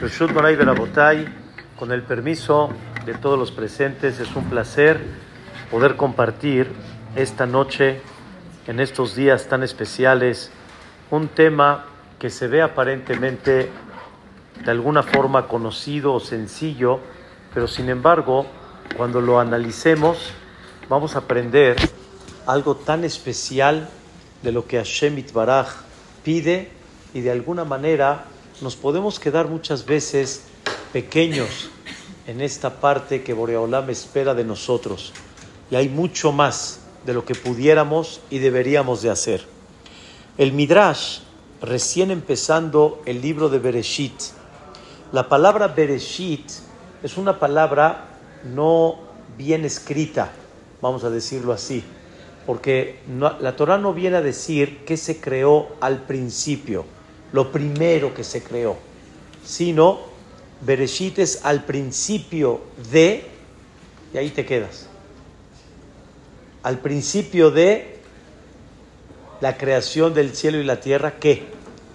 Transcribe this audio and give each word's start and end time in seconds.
Reshut 0.00 0.32
Moray 0.32 0.56
Berabotay, 0.56 1.26
con 1.78 1.92
el 1.92 2.02
permiso 2.02 2.70
de 3.04 3.12
todos 3.12 3.38
los 3.38 3.52
presentes, 3.52 4.18
es 4.18 4.34
un 4.34 4.44
placer 4.44 4.98
poder 5.70 5.96
compartir 5.96 6.72
esta 7.16 7.44
noche, 7.44 8.00
en 8.66 8.80
estos 8.80 9.14
días 9.14 9.46
tan 9.48 9.62
especiales, 9.62 10.52
un 11.10 11.28
tema 11.28 11.84
que 12.18 12.30
se 12.30 12.48
ve 12.48 12.62
aparentemente 12.62 13.68
de 14.64 14.70
alguna 14.70 15.02
forma 15.02 15.46
conocido 15.46 16.14
o 16.14 16.20
sencillo, 16.20 17.00
pero 17.52 17.68
sin 17.68 17.90
embargo, 17.90 18.46
cuando 18.96 19.20
lo 19.20 19.38
analicemos, 19.38 20.32
vamos 20.88 21.14
a 21.14 21.18
aprender 21.18 21.76
algo 22.46 22.74
tan 22.74 23.04
especial 23.04 23.86
de 24.42 24.50
lo 24.50 24.66
que 24.66 24.78
Hashem 24.78 25.18
Itbaraj 25.18 25.68
pide 26.24 26.70
y 27.12 27.20
de 27.20 27.32
alguna 27.32 27.66
manera 27.66 28.24
nos 28.60 28.76
podemos 28.76 29.18
quedar 29.18 29.48
muchas 29.48 29.86
veces 29.86 30.42
pequeños 30.92 31.70
en 32.26 32.40
esta 32.40 32.80
parte 32.80 33.22
que 33.22 33.32
Boreolam 33.32 33.88
espera 33.90 34.34
de 34.34 34.44
nosotros. 34.44 35.12
Y 35.70 35.76
hay 35.76 35.88
mucho 35.88 36.32
más 36.32 36.80
de 37.06 37.14
lo 37.14 37.24
que 37.24 37.34
pudiéramos 37.34 38.20
y 38.28 38.38
deberíamos 38.38 39.02
de 39.02 39.10
hacer. 39.10 39.46
El 40.36 40.52
Midrash, 40.52 41.20
recién 41.62 42.10
empezando 42.10 43.00
el 43.06 43.22
libro 43.22 43.48
de 43.48 43.58
Bereshit, 43.58 44.20
la 45.12 45.28
palabra 45.28 45.68
Bereshit 45.68 46.50
es 47.02 47.16
una 47.16 47.38
palabra 47.38 48.08
no 48.44 48.96
bien 49.38 49.64
escrita, 49.64 50.32
vamos 50.82 51.04
a 51.04 51.10
decirlo 51.10 51.52
así, 51.52 51.82
porque 52.46 53.00
la 53.40 53.56
Torah 53.56 53.78
no 53.78 53.94
viene 53.94 54.18
a 54.18 54.22
decir 54.22 54.84
que 54.84 54.96
se 54.96 55.20
creó 55.20 55.68
al 55.80 56.02
principio 56.02 56.84
lo 57.32 57.52
primero 57.52 58.14
que 58.14 58.24
se 58.24 58.42
creó, 58.42 58.76
sino 59.44 60.00
Bereshit 60.60 61.18
es 61.18 61.44
al 61.44 61.64
principio 61.64 62.60
de, 62.90 63.24
y 64.12 64.18
ahí 64.18 64.30
te 64.30 64.44
quedas, 64.44 64.88
al 66.62 66.78
principio 66.78 67.50
de 67.50 67.98
la 69.40 69.56
creación 69.56 70.12
del 70.12 70.34
cielo 70.34 70.58
y 70.58 70.64
la 70.64 70.80
tierra, 70.80 71.18
¿qué? 71.18 71.44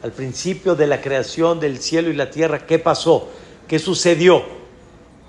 Al 0.01 0.11
principio 0.11 0.75
de 0.75 0.87
la 0.87 1.01
creación 1.01 1.59
del 1.59 1.79
cielo 1.79 2.09
y 2.09 2.13
la 2.13 2.31
tierra, 2.31 2.65
¿qué 2.65 2.79
pasó? 2.79 3.29
¿Qué 3.67 3.79
sucedió? 3.79 4.43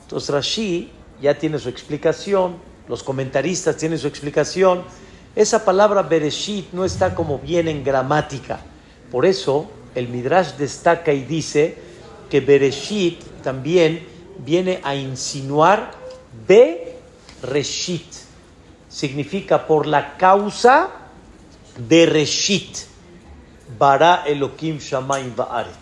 Entonces 0.02 0.30
Rashi 0.30 0.90
ya 1.20 1.38
tiene 1.38 1.58
su 1.58 1.68
explicación, 1.68 2.56
los 2.88 3.02
comentaristas 3.02 3.76
tienen 3.76 3.98
su 3.98 4.06
explicación. 4.06 4.82
Esa 5.34 5.64
palabra 5.64 6.02
Bereshit 6.02 6.72
no 6.72 6.84
está 6.84 7.14
como 7.14 7.38
bien 7.38 7.68
en 7.68 7.84
gramática. 7.84 8.60
Por 9.10 9.26
eso 9.26 9.70
el 9.96 10.08
Midrash 10.08 10.52
destaca 10.58 11.12
y 11.12 11.24
dice 11.24 11.76
que 12.30 12.40
Bereshit 12.40 13.22
también 13.42 14.06
viene 14.38 14.80
a 14.84 14.94
insinuar 14.94 15.90
Be 16.46 16.96
Reshit. 17.42 18.06
Significa 18.88 19.66
por 19.66 19.86
la 19.86 20.16
causa 20.16 20.90
de 21.76 22.06
Reshit. 22.06 22.78
Bara 23.78 24.24
Elohim 24.26 24.78
Shamaim 24.78 25.34
Ba'aret. 25.34 25.74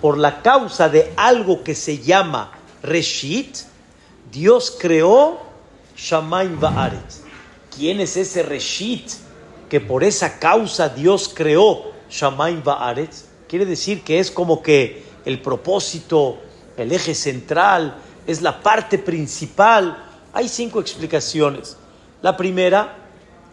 Por 0.00 0.18
la 0.18 0.40
causa 0.40 0.88
de 0.88 1.12
algo 1.16 1.62
que 1.62 1.74
se 1.74 1.98
llama 1.98 2.52
Reshit, 2.82 3.58
Dios 4.30 4.76
creó 4.78 5.40
Shamaim 5.96 6.58
Ba'aret. 6.58 7.22
¿Quién 7.76 8.00
es 8.00 8.16
ese 8.16 8.42
Reshit 8.42 9.10
que 9.68 9.80
por 9.80 10.04
esa 10.04 10.38
causa 10.38 10.88
Dios 10.88 11.28
creó 11.34 11.92
Shamaim 12.08 12.62
Ba'aret? 12.62 13.31
Quiere 13.52 13.66
decir 13.66 14.00
que 14.02 14.18
es 14.18 14.30
como 14.30 14.62
que 14.62 15.02
el 15.26 15.42
propósito, 15.42 16.38
el 16.78 16.90
eje 16.90 17.14
central, 17.14 17.98
es 18.26 18.40
la 18.40 18.62
parte 18.62 18.96
principal. 18.96 20.06
Hay 20.32 20.48
cinco 20.48 20.80
explicaciones. 20.80 21.76
La 22.22 22.34
primera, 22.34 22.96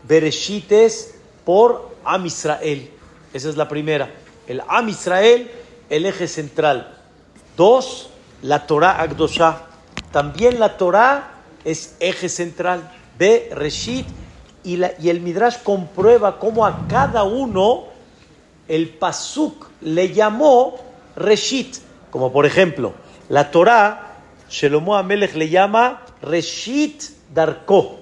Bereshit 0.08 0.72
es 0.72 1.16
por 1.44 1.98
Am 2.06 2.26
Israel. 2.26 2.90
Esa 3.34 3.50
es 3.50 3.58
la 3.58 3.68
primera. 3.68 4.10
El 4.48 4.62
Am 4.70 4.88
Israel, 4.88 5.52
el 5.90 6.06
eje 6.06 6.30
central. 6.30 6.96
Dos, 7.58 8.10
la 8.42 8.68
Torah 8.68 9.02
Agdosha. 9.02 9.64
También 10.14 10.62
la 10.62 10.78
Torah 10.78 11.42
es 11.66 11.98
eje 12.00 12.30
central. 12.30 12.90
Bereshit. 13.18 14.08
Y, 14.64 14.78
la, 14.78 14.94
y 14.98 15.10
el 15.10 15.20
Midrash 15.20 15.58
comprueba 15.62 16.40
cómo 16.40 16.66
a 16.66 16.88
cada 16.88 17.24
uno 17.24 17.89
el 18.70 18.90
Pasuk 18.90 19.68
le 19.82 20.14
llamó 20.14 20.78
Reshit, 21.16 21.78
como 22.12 22.32
por 22.32 22.46
ejemplo, 22.46 22.94
la 23.28 23.52
Torah, 23.52 24.20
Shelomo 24.50 24.96
Amelech 24.96 25.36
le 25.36 25.50
llama 25.50 26.06
Reshit 26.22 27.04
Darko, 27.34 28.00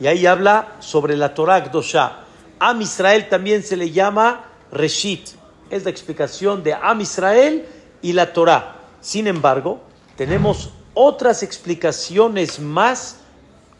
y 0.00 0.08
ahí 0.08 0.26
habla 0.26 0.76
sobre 0.80 1.16
la 1.16 1.34
Torah 1.34 1.60
Gdosha. 1.60 2.24
Am 2.58 2.80
Israel 2.82 3.28
también 3.28 3.62
se 3.62 3.76
le 3.76 3.90
llama 3.90 4.46
Reshit, 4.72 5.28
es 5.70 5.84
la 5.84 5.90
explicación 5.90 6.62
de 6.62 6.74
Am 6.74 7.00
Israel 7.00 7.66
y 8.02 8.12
la 8.12 8.32
Torah. 8.32 8.76
Sin 9.00 9.26
embargo, 9.26 9.80
tenemos 10.16 10.70
otras 10.94 11.42
explicaciones 11.42 12.58
más 12.58 13.18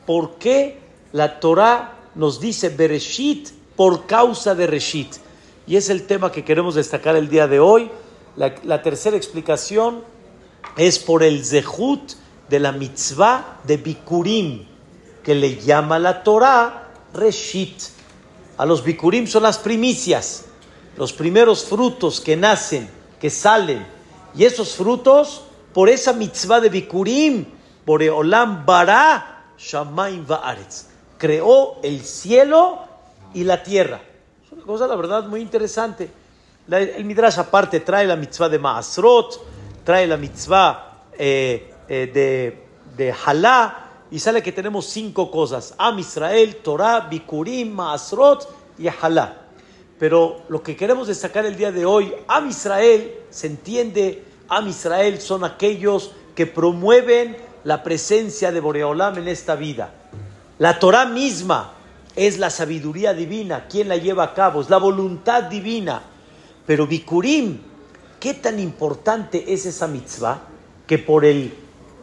por 0.05 0.37
qué 0.37 0.81
la 1.13 1.41
Torah 1.41 1.95
nos 2.15 2.41
dice 2.41 2.69
Bereshit 2.69 3.49
por 3.75 4.07
causa 4.07 4.55
de 4.55 4.67
Reshit. 4.67 5.26
Y 5.67 5.77
es 5.77 5.91
el 5.91 6.07
tema 6.07 6.31
que 6.31 6.45
queremos 6.45 6.77
destacar 6.77 7.17
el 7.17 7.29
día 7.29 7.49
de 7.49 7.59
hoy. 7.59 7.91
La, 8.37 8.83
tercera 8.83 9.17
explicación 9.17 10.05
es 10.77 10.99
por 10.99 11.23
el 11.23 11.45
zehut 11.45 12.13
de 12.49 12.61
la 12.61 12.71
mitzvah 12.71 13.61
de 13.65 13.77
Bikurim, 13.77 14.67
que 15.25 15.35
le 15.35 15.57
llama 15.57 15.99
la 15.99 16.23
Torah 16.23 16.93
Reshit. 17.13 17.83
A 18.59 18.65
los 18.65 18.85
Bikurim 18.85 19.27
son 19.27 19.43
las 19.43 19.59
primicias, 19.59 20.45
los 20.97 21.13
primeros 21.13 21.65
frutos 21.65 22.21
que 22.21 22.37
nacen, 22.37 22.89
que 23.21 23.31
salen. 23.31 23.85
Y 24.37 24.45
esos 24.45 24.77
frutos, 24.77 25.43
por 25.75 25.89
esa 25.89 26.13
mitzvah 26.13 26.61
de 26.61 26.69
Bikurim, 26.69 27.47
Boreolam 27.85 28.65
bara 28.65 29.53
Shamaim 29.59 30.27
Va'aretz, 30.27 30.87
creó 31.19 31.81
el 31.83 32.03
cielo 32.03 32.81
y 33.35 33.45
la 33.45 33.63
tierra 33.63 34.01
cosa, 34.67 34.87
la 34.87 34.97
verdad, 34.97 35.25
muy 35.27 35.41
interesante. 35.41 36.11
el 36.69 37.05
Midrash 37.05 37.39
aparte 37.39 37.81
trae 37.81 38.07
la 38.07 38.17
mitzvah 38.17 38.49
de 38.49 38.59
Maasrot, 38.59 39.41
trae 39.85 40.07
la 40.07 40.17
mitzvah 40.17 41.05
eh, 41.17 41.73
eh, 41.89 42.11
de, 42.13 42.67
de 42.97 43.13
Halá, 43.13 43.85
y 44.11 44.19
sale 44.19 44.43
que 44.43 44.53
tenemos 44.53 44.87
cinco 44.87 45.31
cosas: 45.31 45.75
Am 45.79 45.99
Israel, 45.99 46.57
Torah, 46.57 47.01
Bikurim, 47.01 47.73
Maasrot 47.73 48.49
y 48.79 48.89
Halá. 48.89 49.43
Pero 49.99 50.43
lo 50.49 50.63
que 50.63 50.77
queremos 50.77 51.09
destacar 51.09 51.47
el 51.47 51.57
día 51.57 51.73
de 51.73 51.87
hoy, 51.87 52.13
Am 52.27 52.49
Israel, 52.51 53.15
se 53.31 53.47
entiende, 53.47 54.25
Am 54.49 54.69
Israel 54.69 55.21
son 55.21 55.45
aquellos 55.45 56.11
que 56.35 56.47
promueven 56.47 57.37
la 57.65 57.83
presencia 57.83 58.53
de 58.53 58.61
Boreolam 58.61 59.19
en 59.19 59.29
esta 59.29 59.55
vida. 59.55 59.93
La 60.59 60.79
Torah 60.79 61.07
misma 61.07 61.76
es 62.17 62.39
la 62.39 62.51
sabiduría 62.51 63.13
divina, 63.13 63.67
quien 63.69 63.89
la 63.89 63.97
lleva 63.97 64.25
a 64.25 64.35
cabo, 64.35 64.63
es 64.63 64.71
la 64.71 64.79
voluntad 64.79 65.45
divina. 65.45 66.03
Pero 66.67 66.87
Bikurim, 66.87 67.61
¿qué 68.19 68.35
tan 68.35 68.59
importante 68.59 69.53
es 69.53 69.67
esa 69.67 69.87
mitzvah? 69.87 70.41
Que 70.87 70.99
por, 70.99 71.25
el, 71.25 71.53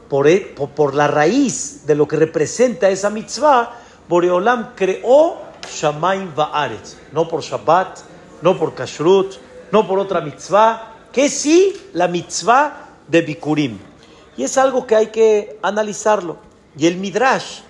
por, 0.07 0.28
por, 0.69 0.94
la 0.94 1.07
raíz 1.07 1.85
de 1.88 1.96
lo 1.96 2.07
que 2.07 2.16
representa 2.16 2.90
esa 2.90 3.09
mitzvah, 3.09 3.79
Boreolam 4.07 4.74
creó 4.75 5.41
Shamaim 5.68 6.35
Va'aretz, 6.35 6.95
no 7.12 7.28
por 7.28 7.41
Shabbat, 7.41 8.00
no 8.41 8.57
por 8.57 8.75
Kashrut, 8.75 9.35
no 9.72 9.88
por 9.88 9.97
otra 9.97 10.22
mitzvah, 10.22 10.94
que 11.12 11.30
sí 11.30 11.74
la 11.94 12.07
mitzvah 12.07 13.00
de 13.07 13.22
Bikurim. 13.22 13.80
Y 14.38 14.44
es 14.44 14.57
algo 14.57 14.86
que 14.86 14.95
hay 14.95 15.07
que 15.07 15.60
analizarlo. 15.62 16.38
Y 16.77 16.88
el 16.88 16.98
Midrash, 16.98 17.62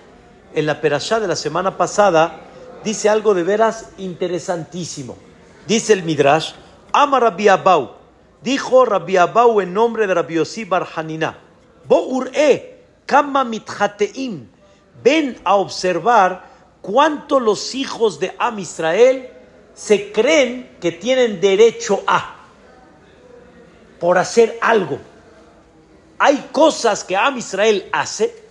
en 0.54 0.66
la 0.66 0.80
perashá 0.80 1.20
de 1.20 1.28
la 1.28 1.36
semana 1.36 1.76
pasada 1.76 2.40
dice 2.84 3.08
algo 3.08 3.34
de 3.34 3.42
veras 3.42 3.90
interesantísimo. 3.98 5.16
Dice 5.66 5.94
el 5.94 6.02
Midrash, 6.02 6.52
ama 6.92 7.18
Rabbi 7.18 7.48
Abau, 7.48 7.92
dijo 8.42 8.84
Rabbi 8.84 9.16
Abau 9.16 9.60
en 9.60 9.72
nombre 9.72 10.06
de 10.06 10.14
Rabbi 10.14 10.34
Yossi 10.34 10.64
Bar 10.64 10.86
Hanina, 10.94 11.38
e, 12.34 12.76
kama 13.06 13.44
mithateim, 13.44 14.46
ven 15.02 15.38
a 15.44 15.56
observar 15.56 16.44
cuánto 16.82 17.40
los 17.40 17.74
hijos 17.74 18.20
de 18.20 18.34
Am 18.38 18.58
Israel 18.58 19.30
se 19.74 20.12
creen 20.12 20.76
que 20.80 20.92
tienen 20.92 21.40
derecho 21.40 22.02
a, 22.06 22.36
por 23.98 24.18
hacer 24.18 24.58
algo. 24.60 24.98
Hay 26.18 26.48
cosas 26.52 27.02
que 27.02 27.16
Am 27.16 27.38
Israel 27.38 27.88
hace 27.92 28.44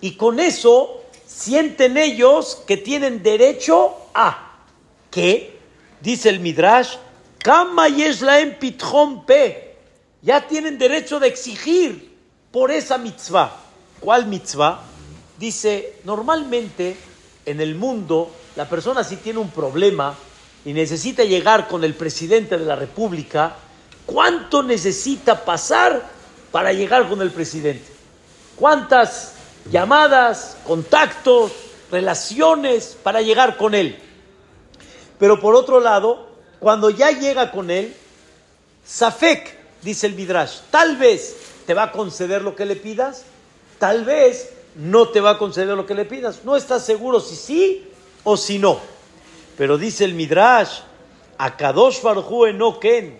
y 0.00 0.16
con 0.16 0.40
eso 0.40 1.03
sienten 1.34 1.96
ellos 1.96 2.62
que 2.66 2.76
tienen 2.76 3.22
derecho 3.22 3.96
a 4.14 4.60
que, 5.10 5.58
dice 6.00 6.28
el 6.28 6.40
Midrash, 6.40 6.96
Kama 7.38 7.88
pe, 9.26 9.76
ya 10.22 10.46
tienen 10.46 10.78
derecho 10.78 11.20
de 11.20 11.26
exigir 11.28 12.16
por 12.50 12.70
esa 12.70 12.98
mitzvah. 12.98 13.54
¿Cuál 14.00 14.26
mitzvah? 14.26 14.80
Dice, 15.38 15.96
normalmente 16.04 16.96
en 17.44 17.60
el 17.60 17.74
mundo 17.74 18.30
la 18.56 18.68
persona 18.68 19.02
si 19.02 19.16
tiene 19.16 19.40
un 19.40 19.50
problema 19.50 20.14
y 20.64 20.72
necesita 20.72 21.24
llegar 21.24 21.68
con 21.68 21.84
el 21.84 21.94
presidente 21.94 22.56
de 22.56 22.64
la 22.64 22.76
República, 22.76 23.56
¿cuánto 24.06 24.62
necesita 24.62 25.44
pasar 25.44 26.08
para 26.52 26.72
llegar 26.72 27.08
con 27.08 27.20
el 27.20 27.30
presidente? 27.30 27.92
¿Cuántas 28.56 29.33
llamadas, 29.70 30.56
contactos, 30.66 31.52
relaciones 31.90 32.96
para 33.02 33.22
llegar 33.22 33.56
con 33.56 33.74
él? 33.74 33.98
Pero 35.18 35.40
por 35.40 35.54
otro 35.54 35.80
lado, 35.80 36.28
cuando 36.58 36.90
ya 36.90 37.10
llega 37.10 37.50
con 37.50 37.70
él, 37.70 37.94
Safek, 38.84 39.56
dice 39.82 40.06
el 40.06 40.14
Midrash, 40.14 40.58
tal 40.70 40.96
vez 40.96 41.36
te 41.66 41.74
va 41.74 41.84
a 41.84 41.92
conceder 41.92 42.42
lo 42.42 42.54
que 42.54 42.66
le 42.66 42.76
pidas, 42.76 43.24
tal 43.78 44.04
vez 44.04 44.52
no 44.74 45.08
te 45.08 45.20
va 45.20 45.30
a 45.30 45.38
conceder 45.38 45.76
lo 45.76 45.86
que 45.86 45.94
le 45.94 46.04
pidas. 46.04 46.40
No 46.44 46.56
estás 46.56 46.84
seguro 46.84 47.20
si 47.20 47.36
sí 47.36 47.88
o 48.24 48.36
si 48.36 48.58
no. 48.58 48.80
Pero 49.56 49.78
dice 49.78 50.04
el 50.04 50.14
Midrash, 50.14 50.80
Akadosh 51.38 52.02
Barhu 52.02 52.46
Enoken, 52.46 53.18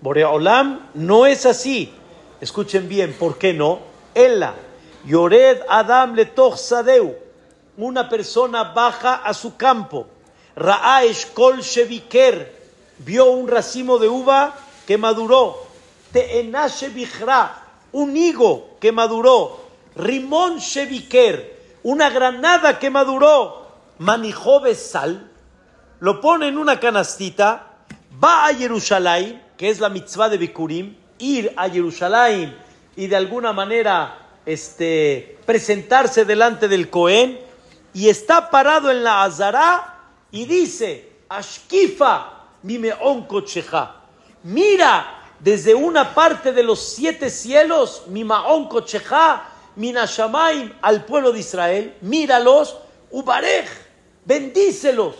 Boreolam 0.00 0.90
no 0.94 1.26
es 1.26 1.46
así. 1.46 1.92
Escuchen 2.40 2.88
bien, 2.88 3.14
¿por 3.18 3.38
qué 3.38 3.52
no? 3.52 3.80
Ella, 4.14 4.54
Yored 5.04 5.62
Adam 5.68 6.14
Letoch 6.14 6.56
Sadeu, 6.56 7.16
una 7.76 8.08
persona 8.08 8.64
baja 8.64 9.22
a 9.24 9.34
su 9.34 9.56
campo. 9.56 10.06
Ra'aesh 10.54 11.32
Kol 11.32 11.60
Sheviker, 11.60 12.52
vio 12.98 13.30
un 13.30 13.48
racimo 13.48 13.98
de 13.98 14.08
uva 14.08 14.54
que 14.86 14.98
maduró. 14.98 15.66
Teenashe 16.12 16.90
Bihra, 16.90 17.62
un 17.92 18.16
higo 18.16 18.76
que 18.80 18.92
maduró. 18.92 19.60
Rimón 19.96 20.58
Sheviker, 20.58 21.78
una 21.82 22.10
granada 22.10 22.78
que 22.78 22.90
maduró. 22.90 23.66
Manijó 23.98 24.62
sal, 24.74 25.30
lo 26.00 26.20
pone 26.20 26.48
en 26.48 26.58
una 26.58 26.80
canastita, 26.80 27.76
va 28.22 28.46
a 28.46 28.54
Jerusalén, 28.54 29.42
que 29.56 29.70
es 29.70 29.80
la 29.80 29.88
mitzvah 29.88 30.28
de 30.28 30.38
Bikurim, 30.38 30.96
ir 31.18 31.52
a 31.56 31.68
Jerusalén 31.68 32.56
y 32.96 33.06
de 33.06 33.16
alguna 33.16 33.52
manera 33.52 34.21
este, 34.46 35.38
presentarse 35.44 36.24
delante 36.24 36.68
del 36.68 36.90
Cohen, 36.90 37.38
y 37.94 38.08
está 38.08 38.50
parado 38.50 38.90
en 38.90 39.04
la 39.04 39.22
Azara 39.22 39.98
y 40.30 40.46
dice, 40.46 41.10
Ashkifa, 41.28 42.46
mimeon 42.62 43.26
kocheja, 43.26 43.96
mira 44.44 45.18
desde 45.40 45.74
una 45.74 46.14
parte 46.14 46.52
de 46.52 46.62
los 46.62 46.80
siete 46.80 47.28
cielos, 47.28 48.04
mi 48.06 48.24
maon 48.24 48.68
kocheja, 48.68 49.48
minashamaim, 49.76 50.72
al 50.80 51.04
pueblo 51.04 51.32
de 51.32 51.40
Israel, 51.40 51.96
míralos, 52.00 52.76
ubarej, 53.10 53.66
bendícelos. 54.24 55.16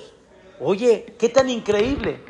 Oye, 0.60 1.14
qué 1.18 1.28
tan 1.28 1.50
increíble, 1.50 2.20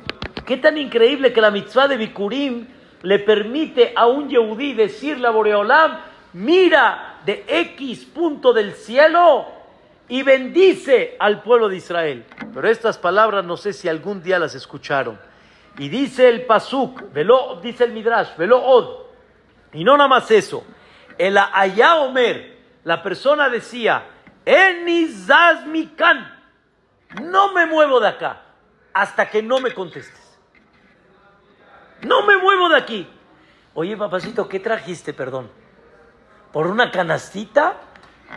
qué 0.47 0.57
tan 0.57 0.79
increíble 0.79 1.33
que 1.33 1.41
la 1.41 1.51
mitzvah 1.51 1.87
de 1.87 1.99
Bikurim 1.99 2.67
le 3.03 3.19
permite 3.19 3.93
a 3.95 4.07
un 4.07 4.29
Yehudí 4.31 4.73
decirle 4.73 5.29
a 5.29 5.31
Boreolam, 5.31 6.12
mira 6.33 7.21
de 7.25 7.45
X 7.47 8.05
punto 8.07 8.53
del 8.53 8.75
cielo 8.75 9.47
y 10.09 10.23
bendice 10.23 11.17
al 11.19 11.43
pueblo 11.43 11.69
de 11.69 11.77
Israel. 11.77 12.25
Pero 12.53 12.69
estas 12.69 12.99
palabras 12.99 13.45
no 13.45 13.57
sé 13.57 13.73
si 13.73 13.89
algún 13.89 14.23
día 14.23 14.39
las 14.39 14.55
escucharon. 14.55 15.19
Y 15.79 15.89
dice 15.89 16.29
el 16.29 16.45
Pasuk, 16.45 17.13
velo, 17.13 17.59
dice 17.63 17.85
el 17.85 17.93
Midrash, 17.93 18.37
velo 18.37 18.63
od. 18.63 19.07
Y 19.73 19.85
no 19.85 19.97
nada 19.97 20.09
más 20.09 20.31
eso. 20.31 20.65
El 21.17 21.39
Ayá 21.39 21.97
Omer, 21.97 22.59
la 22.85 23.03
persona 23.03 23.49
decía, 23.49 24.05
Enizaz 24.45 25.67
Mikan, 25.67 26.41
no 27.23 27.53
me 27.53 27.67
muevo 27.67 28.01
de 28.01 28.09
acá 28.09 28.43
hasta 28.93 29.31
que 29.31 29.43
no 29.43 29.61
me 29.61 29.73
contestes. 29.73 30.39
No 32.03 32.27
me 32.27 32.37
muevo 32.37 32.69
de 32.69 32.77
aquí. 32.77 33.09
Oye, 33.75 33.97
papacito, 33.97 34.49
¿qué 34.49 34.61
trajiste, 34.61 35.15
perdón? 35.15 35.62
¿Por 36.53 36.67
una 36.67 36.91
canastita? 36.91 37.77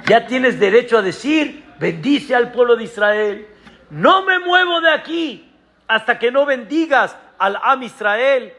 Ya 0.07 0.25
tienes 0.25 0.59
derecho 0.59 0.97
a 0.97 1.01
decir, 1.01 1.65
bendice 1.79 2.35
al 2.35 2.51
pueblo 2.51 2.75
de 2.75 2.85
Israel. 2.85 3.47
No 3.89 4.23
me 4.23 4.39
muevo 4.39 4.81
de 4.81 4.91
aquí 4.91 5.51
hasta 5.87 6.17
que 6.17 6.31
no 6.31 6.45
bendigas 6.45 7.15
al 7.37 7.57
Am 7.61 7.83
Israel. 7.83 8.53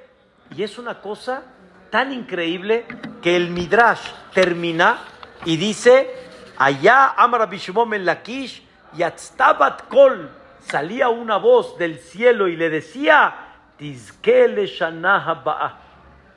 Y 0.55 0.63
es 0.63 0.79
una 0.79 1.01
cosa 1.01 1.43
tan 1.91 2.13
increíble 2.13 2.87
que 3.23 3.37
el 3.37 3.51
Midrash 3.51 4.11
termina 4.33 4.99
y 5.45 5.57
dice, 5.57 6.11
allá 6.59 7.15
Amar 7.17 7.49
Bishmom 7.49 7.95
en 7.95 8.05
Lakish, 8.05 8.63
Yatztabat 8.95 9.89
Kol, 9.89 10.31
salía 10.61 11.09
una 11.09 11.37
voz 11.37 11.79
del 11.79 11.99
cielo 11.99 12.49
y 12.49 12.57
le 12.57 12.71
decía, 12.71 13.35
Tizkele 13.79 14.67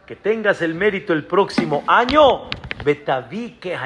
que 0.10 0.16
tengas 0.16 0.64
el 0.64 0.74
mérito 0.74 1.14
el 1.14 1.24
próximo 1.24 1.84
año, 1.86 2.50
Betavi 2.84 3.60
que 3.62 3.78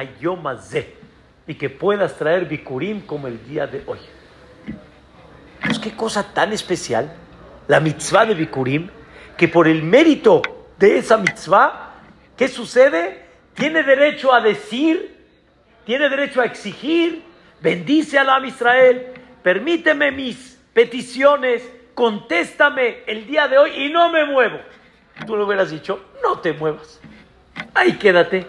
y 1.46 1.54
que 1.54 1.68
puedas 1.68 2.16
traer 2.16 2.46
Bikurim 2.46 3.02
como 3.02 3.26
el 3.26 3.46
día 3.46 3.66
de 3.66 3.82
hoy. 3.84 3.98
Pues 5.62 5.78
qué 5.78 5.94
cosa 5.94 6.32
tan 6.32 6.54
especial, 6.54 7.12
la 7.68 7.78
mitzvah 7.78 8.24
de 8.24 8.32
Bikurim, 8.32 8.88
que 9.36 9.48
por 9.48 9.68
el 9.68 9.82
mérito 9.82 10.40
de 10.78 10.96
esa 10.96 11.18
mitzvah, 11.18 11.92
¿qué 12.38 12.48
sucede? 12.48 13.26
Tiene 13.52 13.82
derecho 13.82 14.32
a 14.32 14.40
decir, 14.40 15.26
tiene 15.84 16.08
derecho 16.08 16.40
a 16.40 16.46
exigir, 16.46 17.22
bendice 17.60 18.18
a 18.18 18.24
la 18.24 18.46
Israel, 18.46 19.08
permíteme 19.42 20.10
mis 20.10 20.58
peticiones, 20.72 21.70
contéstame 21.92 23.00
el 23.06 23.26
día 23.26 23.46
de 23.46 23.58
hoy 23.58 23.72
y 23.76 23.90
no 23.90 24.08
me 24.08 24.24
muevo. 24.24 24.58
Tú 25.26 25.36
lo 25.36 25.46
hubieras 25.46 25.70
dicho, 25.70 26.00
no 26.22 26.40
te 26.40 26.52
muevas. 26.52 27.00
Ahí 27.72 27.92
quédate, 27.94 28.46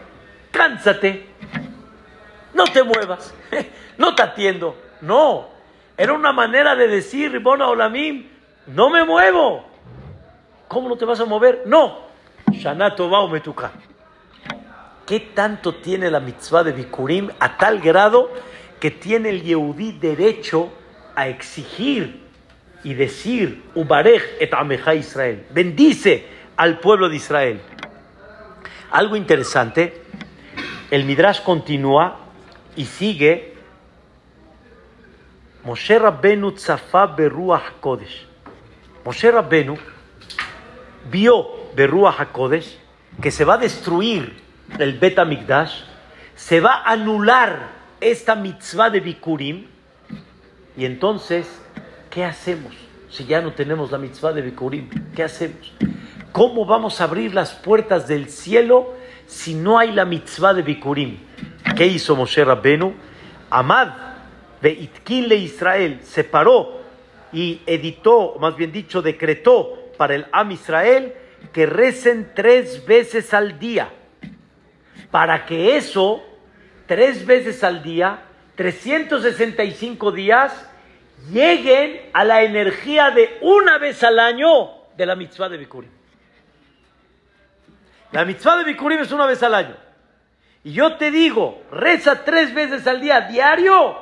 cánsate, 0.51 1.25
no 2.53 2.65
te 2.65 2.83
muevas, 2.83 3.33
no 3.97 4.15
te 4.15 4.23
atiendo. 4.23 4.75
No, 5.01 5.47
era 5.97 6.13
una 6.13 6.31
manera 6.31 6.75
de 6.75 6.87
decir, 6.87 7.31
Ribona 7.31 7.67
Olamim, 7.67 8.27
no 8.67 8.89
me 8.89 9.03
muevo. 9.05 9.65
¿Cómo 10.67 10.89
no 10.89 10.97
te 10.97 11.05
vas 11.05 11.19
a 11.19 11.25
mover? 11.25 11.63
No, 11.65 11.99
Shanato 12.51 13.29
Metuka. 13.29 13.71
¿Qué 15.05 15.19
tanto 15.19 15.75
tiene 15.75 16.09
la 16.09 16.19
mitzvah 16.19 16.63
de 16.63 16.71
Bikurim 16.71 17.29
a 17.39 17.57
tal 17.57 17.79
grado 17.79 18.31
que 18.79 18.89
tiene 18.89 19.29
el 19.29 19.43
Yehudí 19.43 19.91
derecho 19.93 20.71
a 21.15 21.27
exigir 21.27 22.25
y 22.83 22.93
decir, 22.93 23.63
Ubarej 23.75 24.21
et 24.39 24.51
Israel, 24.95 25.45
bendice 25.51 26.25
al 26.57 26.79
pueblo 26.79 27.09
de 27.09 27.15
Israel? 27.15 27.61
Algo 28.91 29.15
interesante, 29.15 30.03
el 30.91 31.05
Midrash 31.05 31.41
continúa 31.41 32.19
y 32.75 32.85
sigue 32.85 33.55
Moshe 35.63 35.97
Rabbenu 35.97 36.51
tzafa 36.51 37.07
beruach 37.07 37.79
kodesh. 37.81 38.27
Moshe 39.03 39.31
Rabbenu 39.31 39.77
vio 41.09 41.71
beruach 41.75 42.19
HaKodesh 42.19 42.77
que 43.21 43.31
se 43.31 43.45
va 43.45 43.55
a 43.55 43.57
destruir 43.57 44.41
el 44.79 44.99
Bet 44.99 45.17
Mikdash, 45.25 45.83
se 46.35 46.59
va 46.59 46.81
a 46.83 46.91
anular 46.91 47.69
esta 48.01 48.35
mitzvah 48.35 48.89
de 48.89 48.99
Bikurim, 48.99 49.67
y 50.77 50.85
entonces, 50.85 51.61
¿qué 52.09 52.25
hacemos? 52.25 52.73
Si 53.09 53.25
ya 53.25 53.41
no 53.41 53.53
tenemos 53.53 53.91
la 53.91 53.97
mitzvah 53.97 54.33
de 54.33 54.41
Bikurim, 54.41 54.89
¿qué 55.15 55.23
hacemos? 55.23 55.71
¿Cómo 56.35 56.65
vamos 56.65 56.99
a 56.99 57.05
abrir 57.05 57.33
las 57.33 57.53
puertas 57.53 58.09
del 58.09 58.27
cielo 58.27 58.93
si 59.25 59.53
no 59.53 59.79
hay 59.79 59.93
la 59.93 60.03
mitzvah 60.03 60.53
de 60.53 60.63
Bikurim? 60.63 61.17
¿Qué 61.77 61.85
hizo 61.85 62.13
Moshe 62.13 62.43
Rabbenu? 62.43 62.93
Amad 63.49 63.87
de 64.59 64.69
Itkile 64.69 65.37
Israel 65.37 66.01
se 66.03 66.25
paró 66.25 66.81
y 67.31 67.61
editó, 67.65 68.35
más 68.37 68.57
bien 68.57 68.73
dicho, 68.73 69.01
decretó 69.01 69.79
para 69.95 70.13
el 70.13 70.25
Am 70.33 70.51
Israel 70.51 71.13
que 71.53 71.67
recen 71.67 72.33
tres 72.35 72.85
veces 72.85 73.33
al 73.33 73.57
día. 73.57 73.93
Para 75.11 75.45
que 75.45 75.77
eso, 75.77 76.21
tres 76.85 77.25
veces 77.25 77.63
al 77.63 77.81
día, 77.81 78.23
365 78.55 80.11
días, 80.11 80.69
lleguen 81.31 82.09
a 82.11 82.25
la 82.25 82.43
energía 82.43 83.11
de 83.11 83.37
una 83.39 83.77
vez 83.77 84.03
al 84.03 84.19
año 84.19 84.71
de 84.97 85.05
la 85.05 85.15
mitzvah 85.15 85.47
de 85.47 85.57
Bikurim. 85.59 85.94
La 88.15 88.23
mitzvah 88.23 88.55
de 88.55 88.63
Bikurim 88.63 88.99
es 88.99 89.11
una 89.11 89.25
vez 89.25 89.43
al 89.43 89.53
año. 89.53 89.75
Y 90.63 90.71
yo 90.71 90.95
te 90.95 91.11
digo, 91.11 91.61
reza 91.69 92.23
tres 92.23 92.53
veces 92.53 92.87
al 92.87 93.01
día, 93.01 93.19
diario, 93.19 93.97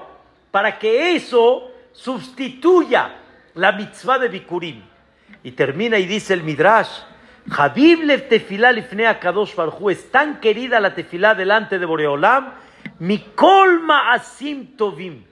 para 0.52 0.78
que 0.78 1.16
eso 1.16 1.72
sustituya 1.94 3.16
la 3.56 3.72
mitzvah 3.72 4.20
de 4.20 4.28
Bikurim. 4.28 4.84
Y 5.42 5.54
termina 5.54 5.98
y 5.98 6.06
dice 6.06 6.36
el 6.36 6.44
Midrash, 6.44 6.92
Habib 7.58 8.30
tefilá 8.30 8.72
lifnea 8.72 9.20
kadosh 9.20 9.56
barhu, 9.56 9.90
es 9.90 10.12
tan 10.12 10.40
querida 10.40 10.80
la 10.80 10.94
tefilá 10.94 11.34
delante 11.34 11.80
de 11.80 11.86
Boreolam, 11.88 12.54
mikol 13.00 13.80
ma'asim 13.80 14.78
tovim, 14.78 15.24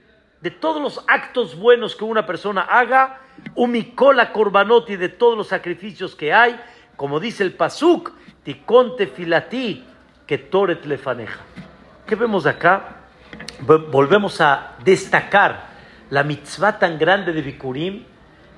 de 0.41 0.49
todos 0.49 0.81
los 0.81 1.05
actos 1.07 1.55
buenos 1.55 1.95
que 1.95 2.03
una 2.03 2.25
persona 2.25 2.61
haga, 2.61 3.21
umikola 3.53 4.33
korbanoti, 4.33 4.95
de 4.95 5.09
todos 5.09 5.37
los 5.37 5.49
sacrificios 5.49 6.15
que 6.15 6.33
hay, 6.33 6.59
como 6.95 7.19
dice 7.19 7.43
el 7.43 7.53
pasuk, 7.53 8.11
tikon 8.43 8.95
tefilati, 8.95 9.83
que 10.25 10.37
toret 10.37 10.85
lefaneja. 10.85 11.39
¿Qué 12.05 12.15
vemos 12.15 12.45
acá? 12.45 12.97
Volvemos 13.59 14.39
a 14.41 14.75
destacar 14.83 15.71
la 16.09 16.23
mitzvah 16.23 16.79
tan 16.79 16.97
grande 16.97 17.33
de 17.33 17.41
Bikurim, 17.41 18.03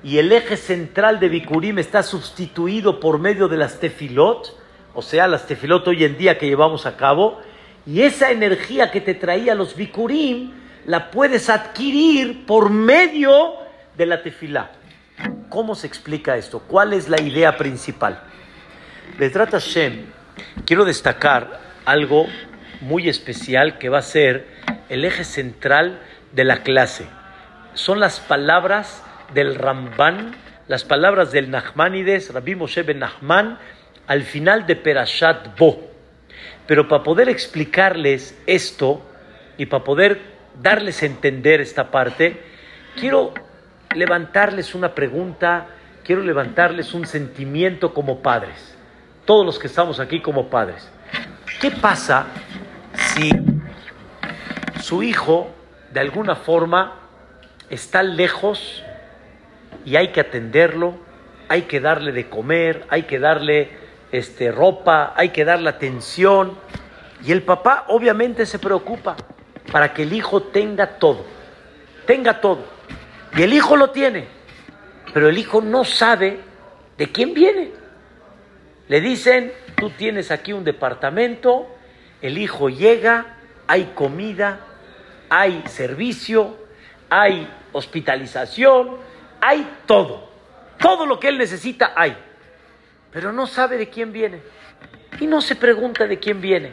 y 0.02 0.18
el 0.18 0.32
eje 0.32 0.56
central 0.56 1.18
de 1.18 1.28
Bikurim 1.28 1.78
está 1.78 2.02
sustituido 2.02 3.00
por 3.00 3.18
medio 3.18 3.48
de 3.48 3.56
las 3.56 3.80
tefilot, 3.80 4.56
o 4.94 5.02
sea, 5.02 5.26
las 5.26 5.46
tefilot 5.46 5.88
hoy 5.88 6.04
en 6.04 6.18
día 6.18 6.36
que 6.38 6.46
llevamos 6.46 6.86
a 6.86 6.96
cabo, 6.96 7.40
y 7.86 8.02
esa 8.02 8.30
energía 8.30 8.90
que 8.90 9.00
te 9.00 9.14
traía 9.14 9.54
los 9.54 9.74
Bikurim 9.76 10.52
la 10.86 11.10
puedes 11.10 11.48
adquirir 11.48 12.44
por 12.46 12.70
medio 12.70 13.54
de 13.96 14.06
la 14.06 14.22
tefilá. 14.22 14.72
¿Cómo 15.48 15.74
se 15.74 15.86
explica 15.86 16.36
esto? 16.36 16.60
¿Cuál 16.60 16.92
es 16.92 17.08
la 17.08 17.20
idea 17.20 17.56
principal? 17.56 18.22
De 19.18 19.30
trata 19.30 19.58
Shem, 19.58 20.06
quiero 20.66 20.84
destacar 20.84 21.60
algo 21.84 22.26
muy 22.80 23.08
especial 23.08 23.78
que 23.78 23.88
va 23.88 23.98
a 23.98 24.02
ser 24.02 24.46
el 24.88 25.04
eje 25.04 25.24
central 25.24 26.00
de 26.32 26.44
la 26.44 26.62
clase. 26.62 27.06
Son 27.74 28.00
las 28.00 28.20
palabras 28.20 29.04
del 29.32 29.54
Ramban, 29.54 30.34
las 30.68 30.84
palabras 30.84 31.30
del 31.32 31.50
Nachmanides, 31.50 32.32
Rabbi 32.32 32.54
Moshe 32.54 32.82
ben 32.82 32.98
Nachman, 32.98 33.58
al 34.06 34.22
final 34.22 34.66
de 34.66 34.76
Perashat 34.76 35.58
Bo. 35.58 35.80
Pero 36.66 36.88
para 36.88 37.02
poder 37.02 37.28
explicarles 37.28 38.36
esto 38.46 39.04
y 39.58 39.66
para 39.66 39.84
poder 39.84 40.20
darles 40.60 41.02
a 41.02 41.06
entender 41.06 41.60
esta 41.60 41.90
parte, 41.90 42.40
quiero 42.98 43.34
levantarles 43.94 44.74
una 44.74 44.94
pregunta, 44.94 45.68
quiero 46.04 46.22
levantarles 46.22 46.94
un 46.94 47.06
sentimiento 47.06 47.94
como 47.94 48.22
padres, 48.22 48.76
todos 49.24 49.44
los 49.44 49.58
que 49.58 49.66
estamos 49.66 50.00
aquí 50.00 50.20
como 50.20 50.48
padres. 50.48 50.88
¿Qué 51.60 51.70
pasa 51.70 52.26
si 52.94 53.30
su 54.80 55.02
hijo 55.02 55.50
de 55.92 56.00
alguna 56.00 56.36
forma 56.36 56.96
está 57.70 58.02
lejos 58.02 58.82
y 59.84 59.96
hay 59.96 60.08
que 60.08 60.20
atenderlo, 60.20 60.94
hay 61.48 61.62
que 61.62 61.80
darle 61.80 62.12
de 62.12 62.28
comer, 62.28 62.84
hay 62.88 63.04
que 63.04 63.18
darle 63.18 63.70
este, 64.12 64.50
ropa, 64.50 65.12
hay 65.16 65.30
que 65.30 65.44
darle 65.44 65.70
atención. 65.70 66.58
Y 67.24 67.32
el 67.32 67.42
papá 67.42 67.84
obviamente 67.88 68.46
se 68.46 68.58
preocupa 68.58 69.16
para 69.72 69.92
que 69.94 70.02
el 70.02 70.12
hijo 70.12 70.42
tenga 70.42 70.98
todo, 70.98 71.24
tenga 72.06 72.40
todo. 72.40 72.64
Y 73.36 73.42
el 73.42 73.52
hijo 73.52 73.76
lo 73.76 73.90
tiene, 73.90 74.26
pero 75.12 75.28
el 75.28 75.38
hijo 75.38 75.60
no 75.60 75.84
sabe 75.84 76.40
de 76.96 77.10
quién 77.10 77.34
viene. 77.34 77.83
Le 78.88 79.00
dicen, 79.00 79.52
tú 79.76 79.90
tienes 79.90 80.30
aquí 80.30 80.52
un 80.52 80.64
departamento, 80.64 81.68
el 82.20 82.38
hijo 82.38 82.68
llega, 82.68 83.36
hay 83.66 83.92
comida, 83.94 84.60
hay 85.30 85.62
servicio, 85.66 86.56
hay 87.08 87.48
hospitalización, 87.72 88.98
hay 89.40 89.78
todo. 89.86 90.28
Todo 90.78 91.06
lo 91.06 91.18
que 91.18 91.28
él 91.28 91.38
necesita 91.38 91.92
hay. 91.96 92.16
Pero 93.10 93.32
no 93.32 93.46
sabe 93.46 93.78
de 93.78 93.88
quién 93.88 94.12
viene. 94.12 94.42
Y 95.20 95.26
no 95.26 95.40
se 95.40 95.56
pregunta 95.56 96.06
de 96.06 96.18
quién 96.18 96.40
viene. 96.40 96.72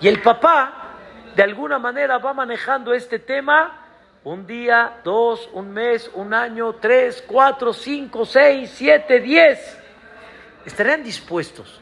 Y 0.00 0.08
el 0.08 0.22
papá, 0.22 0.96
de 1.34 1.42
alguna 1.42 1.78
manera, 1.78 2.18
va 2.18 2.32
manejando 2.32 2.92
este 2.94 3.18
tema 3.18 3.86
un 4.22 4.46
día, 4.46 5.00
dos, 5.02 5.48
un 5.52 5.72
mes, 5.72 6.10
un 6.14 6.34
año, 6.34 6.74
tres, 6.74 7.24
cuatro, 7.26 7.72
cinco, 7.72 8.24
seis, 8.24 8.70
siete, 8.74 9.20
diez. 9.20 9.79
¿Estarían 10.64 11.02
dispuestos 11.02 11.80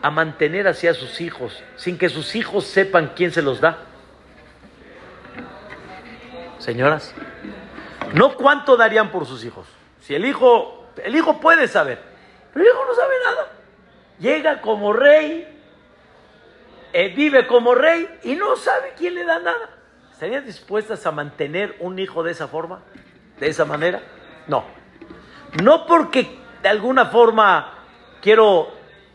a 0.00 0.10
mantener 0.10 0.66
hacia 0.66 0.94
sus 0.94 1.20
hijos 1.20 1.62
sin 1.76 1.98
que 1.98 2.08
sus 2.08 2.34
hijos 2.34 2.66
sepan 2.66 3.12
quién 3.14 3.30
se 3.32 3.42
los 3.42 3.60
da? 3.60 3.78
Señoras, 6.58 7.14
no 8.14 8.36
cuánto 8.36 8.76
darían 8.76 9.10
por 9.10 9.26
sus 9.26 9.44
hijos. 9.44 9.66
Si 10.00 10.14
el 10.14 10.24
hijo, 10.24 10.86
el 11.02 11.14
hijo 11.14 11.40
puede 11.40 11.68
saber, 11.68 12.00
pero 12.52 12.64
el 12.64 12.72
hijo 12.72 12.84
no 12.86 12.94
sabe 12.94 13.14
nada. 13.24 13.52
Llega 14.18 14.60
como 14.60 14.92
rey, 14.92 15.48
eh, 16.92 17.08
vive 17.14 17.46
como 17.46 17.74
rey 17.74 18.08
y 18.22 18.36
no 18.36 18.56
sabe 18.56 18.94
quién 18.96 19.14
le 19.14 19.24
da 19.24 19.38
nada. 19.38 19.70
¿Estarían 20.12 20.44
dispuestas 20.46 21.04
a 21.06 21.10
mantener 21.10 21.76
un 21.80 21.98
hijo 21.98 22.22
de 22.22 22.30
esa 22.30 22.46
forma? 22.46 22.82
¿De 23.40 23.48
esa 23.48 23.64
manera? 23.64 24.00
No. 24.46 24.64
No 25.60 25.86
porque 25.86 26.38
de 26.62 26.68
alguna 26.68 27.06
forma 27.06 27.81
quiero 28.22 28.70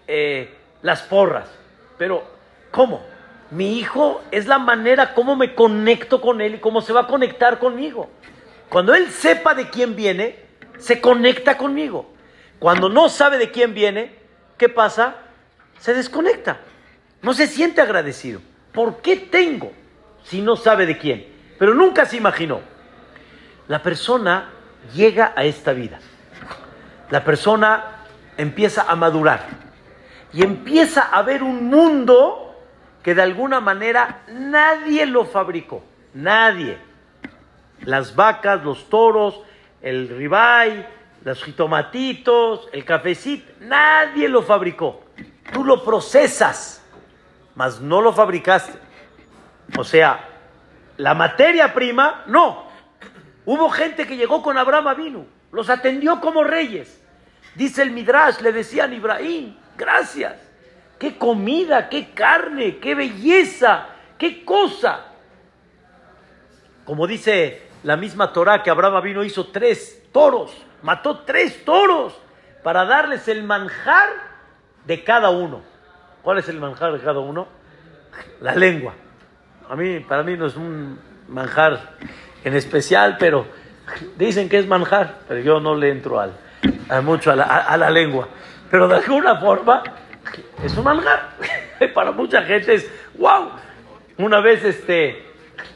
eh, 0.05 0.53
las 0.83 1.01
porras, 1.01 1.49
pero 1.97 2.23
¿cómo? 2.69 3.03
Mi 3.49 3.79
hijo 3.79 4.21
es 4.29 4.45
la 4.45 4.59
manera 4.59 5.13
como 5.15 5.35
me 5.35 5.55
conecto 5.55 6.21
con 6.21 6.41
él 6.41 6.55
y 6.55 6.59
cómo 6.59 6.81
se 6.81 6.93
va 6.93 7.01
a 7.01 7.07
conectar 7.07 7.57
conmigo. 7.57 8.09
Cuando 8.69 8.93
él 8.93 9.09
sepa 9.09 9.55
de 9.55 9.69
quién 9.69 9.95
viene, 9.95 10.35
se 10.77 11.01
conecta 11.01 11.57
conmigo. 11.57 12.13
Cuando 12.59 12.89
no 12.89 13.07
sabe 13.07 13.37
de 13.37 13.49
quién 13.49 13.73
viene, 13.73 14.13
¿qué 14.57 14.67
pasa? 14.67 15.15
Se 15.79 15.93
desconecta. 15.93 16.57
No 17.21 17.33
se 17.33 17.47
siente 17.47 17.81
agradecido. 17.81 18.41
¿Por 18.73 19.01
qué 19.01 19.15
tengo 19.15 19.71
si 20.23 20.41
no 20.41 20.57
sabe 20.57 20.85
de 20.85 20.97
quién? 20.97 21.27
Pero 21.57 21.73
nunca 21.73 22.05
se 22.05 22.17
imaginó. 22.17 22.59
La 23.67 23.81
persona 23.81 24.49
llega 24.93 25.33
a 25.35 25.45
esta 25.45 25.71
vida. 25.71 25.99
La 27.09 27.23
persona 27.23 27.96
empieza 28.37 28.83
a 28.83 28.95
madurar 28.95 29.45
y 30.33 30.43
empieza 30.43 31.01
a 31.01 31.21
ver 31.23 31.43
un 31.43 31.69
mundo 31.69 32.55
que 33.03 33.15
de 33.15 33.21
alguna 33.21 33.59
manera 33.59 34.21
nadie 34.27 35.05
lo 35.05 35.25
fabricó. 35.25 35.83
Nadie 36.13 36.87
las 37.85 38.15
vacas, 38.15 38.63
los 38.63 38.89
toros, 38.89 39.41
el 39.81 40.09
ribay, 40.09 40.85
los 41.23 41.43
jitomatitos, 41.43 42.69
el 42.71 42.85
cafecito, 42.85 43.51
nadie 43.61 44.27
lo 44.27 44.41
fabricó. 44.41 45.03
Tú 45.51 45.63
lo 45.63 45.83
procesas, 45.83 46.83
mas 47.55 47.79
no 47.79 48.01
lo 48.01 48.13
fabricaste. 48.13 48.77
O 49.77 49.83
sea, 49.83 50.19
la 50.97 51.13
materia 51.13 51.73
prima, 51.73 52.23
no. 52.27 52.65
Hubo 53.45 53.69
gente 53.69 54.05
que 54.05 54.17
llegó 54.17 54.41
con 54.41 54.57
Abraham 54.57 54.95
vino, 54.97 55.25
los 55.51 55.69
atendió 55.69 56.19
como 56.19 56.43
reyes. 56.43 57.01
Dice 57.57 57.81
el 57.81 57.89
Midrash, 57.89 58.39
le 58.41 58.51
decían 58.51 58.93
Ibrahim, 58.93 59.55
gracias. 59.75 60.35
Qué 60.99 61.17
comida, 61.17 61.89
qué 61.89 62.11
carne, 62.11 62.77
qué 62.77 62.93
belleza, 62.93 63.87
qué 64.19 64.45
cosa. 64.45 65.05
Como 66.85 67.07
dice 67.07 67.63
la 67.81 67.97
misma 67.97 68.31
Torah 68.31 68.61
que 68.61 68.69
Abraham 68.69 69.03
vino 69.03 69.23
hizo 69.23 69.47
tres 69.47 70.03
toros, 70.11 70.55
mató 70.83 71.21
tres 71.21 71.65
toros 71.65 72.15
para 72.61 72.85
darles 72.85 73.27
el 73.27 73.41
manjar 73.41 74.09
de 74.85 75.03
cada 75.03 75.31
uno. 75.31 75.61
¿Cuál 76.21 76.37
es 76.37 76.49
el 76.49 76.59
manjar 76.59 76.93
de 76.93 76.99
cada 76.99 77.19
uno? 77.19 77.47
La 78.39 78.53
lengua. 78.53 78.93
A 79.67 79.75
mí, 79.75 79.99
para 80.01 80.21
mí 80.21 80.37
no 80.37 80.45
es 80.45 80.55
un 80.55 80.99
manjar 81.27 81.95
en 82.43 82.55
especial, 82.55 83.17
pero 83.17 83.47
dicen 84.15 84.47
que 84.47 84.59
es 84.59 84.67
manjar, 84.67 85.21
pero 85.27 85.41
yo 85.41 85.59
no 85.59 85.75
le 85.75 85.89
entro 85.89 86.19
al, 86.19 86.33
mucho 87.03 87.31
a 87.31 87.35
la, 87.35 87.43
a 87.43 87.77
la 87.77 87.89
lengua. 87.89 88.27
Pero 88.69 88.87
de 88.87 88.95
alguna 88.95 89.37
forma 89.37 89.83
es 90.63 90.75
un 90.77 90.83
manjar. 90.83 91.29
para 91.93 92.11
mucha 92.11 92.43
gente 92.43 92.75
es 92.75 92.91
wow. 93.17 93.49
Una 94.17 94.41
vez 94.41 94.63
este, 94.63 95.23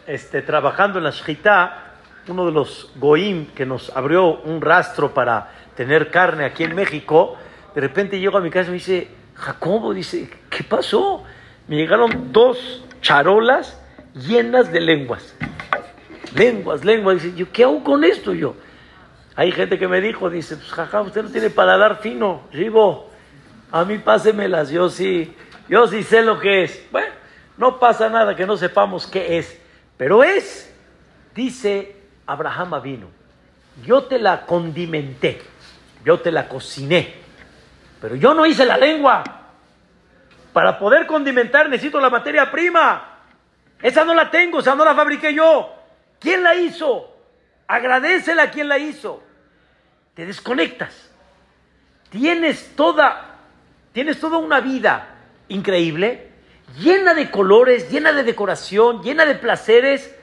este, 0.08 0.42
trabajando 0.42 0.98
en 0.98 1.06
la 1.06 1.12
Shita, 1.12 1.96
uno 2.28 2.46
de 2.46 2.52
los 2.52 2.92
goim 2.96 3.48
que 3.48 3.66
nos 3.66 3.96
abrió 3.96 4.42
un 4.42 4.62
rastro 4.62 5.14
para 5.14 5.52
tener 5.76 6.10
carne 6.10 6.46
aquí 6.46 6.64
en 6.64 6.76
México, 6.76 7.38
de 7.76 7.82
repente 7.82 8.20
llego 8.20 8.38
a 8.38 8.42
mi 8.42 8.50
casa 8.50 8.68
y 8.68 8.72
me 8.72 8.78
dice, 8.78 9.08
Jacobo, 9.36 9.94
dice, 9.94 10.30
¿qué 10.50 10.64
pasó? 10.64 11.24
Me 11.68 11.76
llegaron 11.76 12.32
dos 12.32 12.84
charolas 13.02 13.80
llenas 14.14 14.72
de 14.72 14.82
lenguas. 14.82 15.36
Lenguas, 16.36 16.84
lenguas. 16.84 17.22
Dice, 17.22 17.36
¿yo 17.36 17.52
qué 17.52 17.64
hago 17.64 17.84
con 17.84 18.04
esto 18.04 18.34
yo? 18.34 18.56
Hay 19.36 19.52
gente 19.52 19.80
que 19.80 19.88
me 19.88 20.02
dijo, 20.02 20.30
dice, 20.30 20.58
pues 20.58 20.72
jaja, 20.72 21.02
usted 21.02 21.24
no 21.24 21.30
tiene 21.30 21.50
paladar 21.50 22.00
fino, 22.00 22.42
Ribo, 22.52 23.10
a 23.72 23.86
mí 23.86 23.98
pásemelas, 23.98 24.70
yo 24.70 24.90
sí, 24.90 25.34
yo 25.70 25.88
sí 25.88 26.04
sé 26.04 26.22
lo 26.22 26.40
que 26.40 26.64
es. 26.64 26.88
Bueno, 26.92 27.14
no 27.58 27.80
pasa 27.80 28.10
nada 28.10 28.36
que 28.36 28.46
no 28.46 28.58
sepamos 28.58 29.08
qué 29.08 29.38
es, 29.38 29.60
pero 29.96 30.24
es, 30.24 30.74
dice 31.34 31.96
Abraham 32.26 32.82
vino, 32.82 33.08
yo 33.86 34.04
te 34.04 34.20
la 34.20 34.46
condimenté, 34.46 35.42
yo 36.04 36.20
te 36.20 36.32
la 36.32 36.48
cociné, 36.48 37.16
Pero 38.02 38.16
yo 38.16 38.34
no 38.34 38.46
hice 38.46 38.66
la 38.66 38.78
lengua. 38.78 39.24
Para 40.52 40.78
poder 40.78 41.06
condimentar 41.06 41.70
necesito 41.70 42.00
la 42.02 42.10
materia 42.10 42.52
prima. 42.52 43.20
Esa 43.82 44.04
no 44.04 44.14
la 44.14 44.30
tengo, 44.30 44.60
esa 44.60 44.76
no 44.76 44.84
la 44.84 44.96
fabriqué 44.96 45.34
yo. 45.34 45.74
¿Quién 46.20 46.44
la 46.44 46.56
hizo? 46.56 47.11
Agradecela 47.72 48.44
a 48.44 48.52
quien 48.52 48.68
la 48.68 48.78
hizo. 48.78 49.24
Te 50.14 50.26
desconectas. 50.26 51.10
Tienes 52.10 52.76
toda, 52.76 53.38
tienes 53.94 54.20
toda 54.20 54.40
una 54.40 54.60
vida 54.60 55.16
increíble, 55.48 56.34
llena 56.80 57.14
de 57.14 57.32
colores, 57.32 57.90
llena 57.90 58.12
de 58.12 58.24
decoración, 58.24 59.02
llena 59.02 59.24
de 59.26 59.36
placeres, 59.36 60.14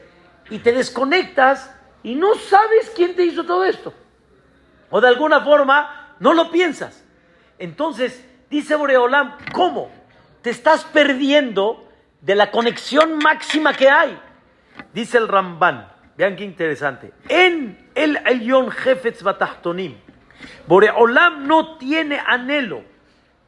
y 0.51 0.59
te 0.59 0.73
desconectas 0.73 1.75
y 2.03 2.17
no 2.17 2.35
sabes 2.35 2.93
quién 2.95 3.17
te 3.17 3.25
hizo 3.25 3.45
todo 3.45 3.65
esto. 3.65 3.95
O 4.91 5.01
de 5.01 5.09
alguna 5.09 5.41
forma 5.41 6.17
no 6.21 6.35
lo 6.35 6.51
piensas. 6.51 7.03
Entonces, 7.59 8.23
dice 8.51 8.75
Boreolam, 8.75 9.39
¿cómo? 9.55 9.91
Te 10.43 10.51
estás 10.51 10.85
perdiendo 10.85 11.89
de 12.21 12.35
la 12.35 12.51
conexión 12.51 13.17
máxima 13.17 13.73
que 13.73 13.89
hay. 13.89 14.21
Dice 14.93 15.17
el 15.17 15.29
Ramban, 15.29 15.97
vean 16.19 16.35
qué 16.35 16.45
interesante. 16.45 17.13
En 17.29 17.91
el 17.95 18.17
Elyon 18.27 18.73
Jefetz 18.73 19.23
Batahtonim, 19.23 19.97
Boreolam 20.67 21.47
no 21.47 21.79
tiene 21.79 22.21
anhelo 22.27 22.83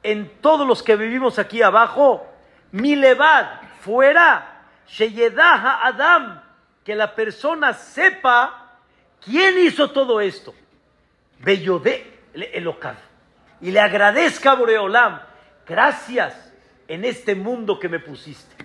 en 0.04 0.30
todos 0.40 0.66
los 0.66 0.82
que 0.82 0.94
vivimos 0.94 1.40
aquí 1.40 1.62
abajo, 1.62 2.26
mi 2.70 2.94
levad, 2.94 3.60
fuera, 3.80 4.62
Sheyedaha 4.86 5.84
Adam, 5.84 6.42
que 6.84 6.94
la 6.94 7.14
persona 7.14 7.74
sepa 7.74 8.76
quién 9.20 9.58
hizo 9.58 9.90
todo 9.90 10.20
esto. 10.20 10.54
Bellode 11.40 12.20
Elokav. 12.32 12.96
Y 13.60 13.72
le 13.72 13.80
agradezca 13.80 14.52
a 14.52 14.54
Boreolam, 14.54 15.20
gracias 15.66 16.52
en 16.86 17.04
este 17.04 17.34
mundo 17.34 17.80
que 17.80 17.88
me 17.88 17.98
pusiste. 17.98 18.64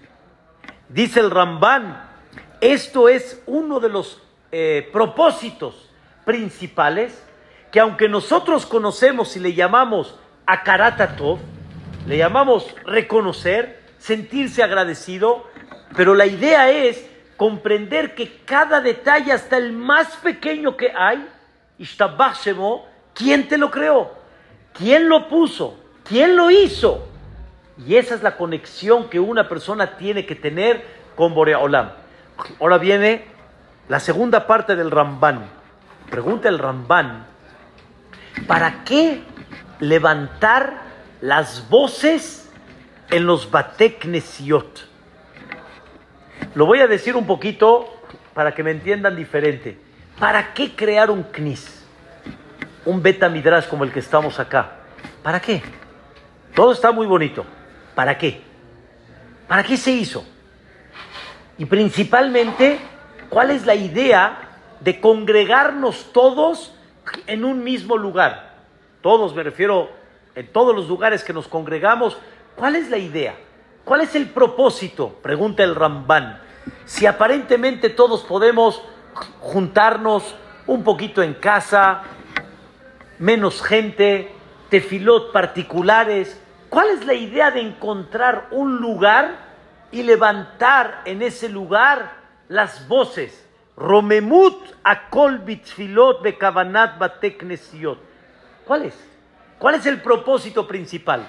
Dice 0.89 1.19
el 1.19 1.31
Ramban, 1.31 2.14
esto 2.61 3.09
es 3.09 3.41
uno 3.45 3.79
de 3.79 3.89
los 3.89 4.21
eh, 4.51 4.89
propósitos 4.91 5.89
principales 6.25 7.21
que 7.71 7.79
aunque 7.79 8.07
nosotros 8.07 8.65
conocemos 8.65 9.35
y 9.35 9.39
le 9.39 9.53
llamamos 9.53 10.15
Akaratatov, 10.45 11.39
le 12.07 12.17
llamamos 12.17 12.73
reconocer, 12.85 13.81
sentirse 13.97 14.63
agradecido, 14.63 15.45
pero 15.95 16.13
la 16.13 16.25
idea 16.25 16.69
es 16.69 17.05
comprender 17.35 18.15
que 18.15 18.37
cada 18.45 18.79
detalle, 18.79 19.33
hasta 19.33 19.57
el 19.57 19.73
más 19.73 20.15
pequeño 20.17 20.77
que 20.77 20.91
hay, 20.95 21.27
¿quién 23.13 23.47
te 23.47 23.57
lo 23.57 23.71
creó? 23.71 24.13
¿Quién 24.73 25.09
lo 25.09 25.27
puso? 25.27 25.77
¿Quién 26.03 26.35
lo 26.35 26.51
hizo? 26.51 27.07
Y 27.85 27.95
esa 27.95 28.15
es 28.15 28.23
la 28.23 28.37
conexión 28.37 29.09
que 29.09 29.19
una 29.19 29.49
persona 29.49 29.97
tiene 29.97 30.25
que 30.25 30.35
tener 30.35 30.85
con 31.15 31.33
Boreolam. 31.33 32.04
Ahora 32.59 32.77
viene 32.77 33.25
la 33.87 33.99
segunda 33.99 34.47
parte 34.47 34.75
del 34.75 34.91
Ramban. 34.91 35.45
Pregunta 36.09 36.49
el 36.49 36.59
Ramban, 36.59 37.25
¿para 38.47 38.83
qué 38.83 39.23
levantar 39.79 40.81
las 41.21 41.67
voces 41.69 42.49
en 43.09 43.25
los 43.25 43.49
Bateknesiot? 43.49 44.87
Lo 46.53 46.65
voy 46.65 46.79
a 46.79 46.87
decir 46.87 47.15
un 47.15 47.25
poquito 47.25 48.01
para 48.33 48.53
que 48.53 48.63
me 48.63 48.71
entiendan 48.71 49.15
diferente. 49.15 49.79
¿Para 50.19 50.53
qué 50.53 50.75
crear 50.75 51.11
un 51.11 51.23
knis? 51.23 51.83
Un 52.85 53.01
beta 53.01 53.27
midrash 53.29 53.67
como 53.67 53.83
el 53.83 53.91
que 53.91 53.99
estamos 53.99 54.39
acá. 54.39 54.71
¿Para 55.23 55.39
qué? 55.39 55.61
Todo 56.53 56.71
está 56.71 56.91
muy 56.91 57.07
bonito. 57.07 57.45
¿Para 57.95 58.17
qué? 58.17 58.41
¿Para 59.47 59.63
qué 59.63 59.75
se 59.75 59.91
hizo? 59.91 60.25
Y 61.57 61.65
principalmente, 61.65 62.79
¿cuál 63.29 63.51
es 63.51 63.65
la 63.65 63.75
idea 63.75 64.39
de 64.81 64.99
congregarnos 64.99 66.11
todos 66.11 66.73
en 67.27 67.45
un 67.45 67.63
mismo 67.63 67.97
lugar? 67.97 68.55
Todos, 69.01 69.33
me 69.33 69.43
refiero, 69.43 69.89
en 70.35 70.51
todos 70.51 70.75
los 70.75 70.87
lugares 70.87 71.23
que 71.23 71.33
nos 71.33 71.47
congregamos, 71.47 72.17
¿cuál 72.55 72.75
es 72.75 72.89
la 72.89 72.97
idea? 72.97 73.35
¿Cuál 73.85 74.01
es 74.01 74.15
el 74.15 74.29
propósito? 74.29 75.19
Pregunta 75.21 75.63
el 75.63 75.75
Ramban. 75.75 76.41
Si 76.85 77.05
aparentemente 77.05 77.89
todos 77.89 78.23
podemos 78.23 78.81
juntarnos 79.39 80.35
un 80.67 80.83
poquito 80.83 81.21
en 81.21 81.35
casa, 81.35 82.01
menos 83.19 83.61
gente, 83.61 84.31
tefilot 84.69 85.31
particulares, 85.31 86.41
¿cuál 86.69 86.89
es 86.89 87.05
la 87.05 87.13
idea 87.13 87.51
de 87.51 87.61
encontrar 87.61 88.47
un 88.51 88.77
lugar 88.77 89.44
y 89.91 90.03
levantar 90.03 91.01
en 91.05 91.21
ese 91.21 91.49
lugar 91.49 92.13
las 92.47 92.87
voces? 92.87 93.45
Romemut 93.77 94.75
akol 94.83 95.39
bitfilot 95.39 96.21
bekavanat 96.21 96.97
bateknesiot. 96.97 97.99
¿Cuál 98.65 98.83
es? 98.83 98.95
¿Cuál 99.59 99.75
es 99.75 99.85
el 99.85 100.01
propósito 100.01 100.67
principal? 100.67 101.27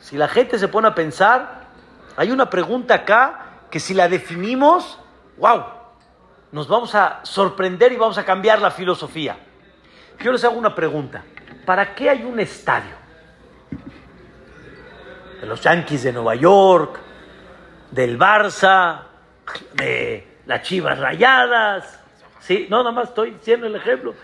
Si 0.00 0.16
la 0.16 0.28
gente 0.28 0.58
se 0.58 0.68
pone 0.68 0.88
a 0.88 0.94
pensar, 0.94 1.68
hay 2.16 2.30
una 2.30 2.50
pregunta 2.50 2.94
acá 2.94 3.66
que 3.70 3.80
si 3.80 3.94
la 3.94 4.08
definimos, 4.08 4.98
wow, 5.38 5.64
nos 6.50 6.68
vamos 6.68 6.94
a 6.94 7.20
sorprender 7.22 7.92
y 7.92 7.96
vamos 7.96 8.18
a 8.18 8.24
cambiar 8.24 8.60
la 8.60 8.70
filosofía. 8.70 9.36
Yo 10.20 10.32
les 10.32 10.44
hago 10.44 10.56
una 10.56 10.74
pregunta. 10.74 11.24
¿Para 11.64 11.94
qué 11.94 12.10
hay 12.10 12.24
un 12.24 12.38
estadio? 12.38 12.94
De 15.40 15.46
los 15.46 15.60
Yankees 15.60 16.02
de 16.02 16.12
Nueva 16.12 16.34
York, 16.34 17.00
del 17.92 18.18
Barça, 18.18 19.02
de 19.74 20.26
las 20.46 20.62
Chivas 20.62 20.98
Rayadas. 20.98 22.00
Sí, 22.40 22.66
no, 22.68 22.78
nada 22.78 22.90
más 22.90 23.10
estoy 23.10 23.30
diciendo 23.30 23.68
el 23.68 23.76
ejemplo. 23.76 24.14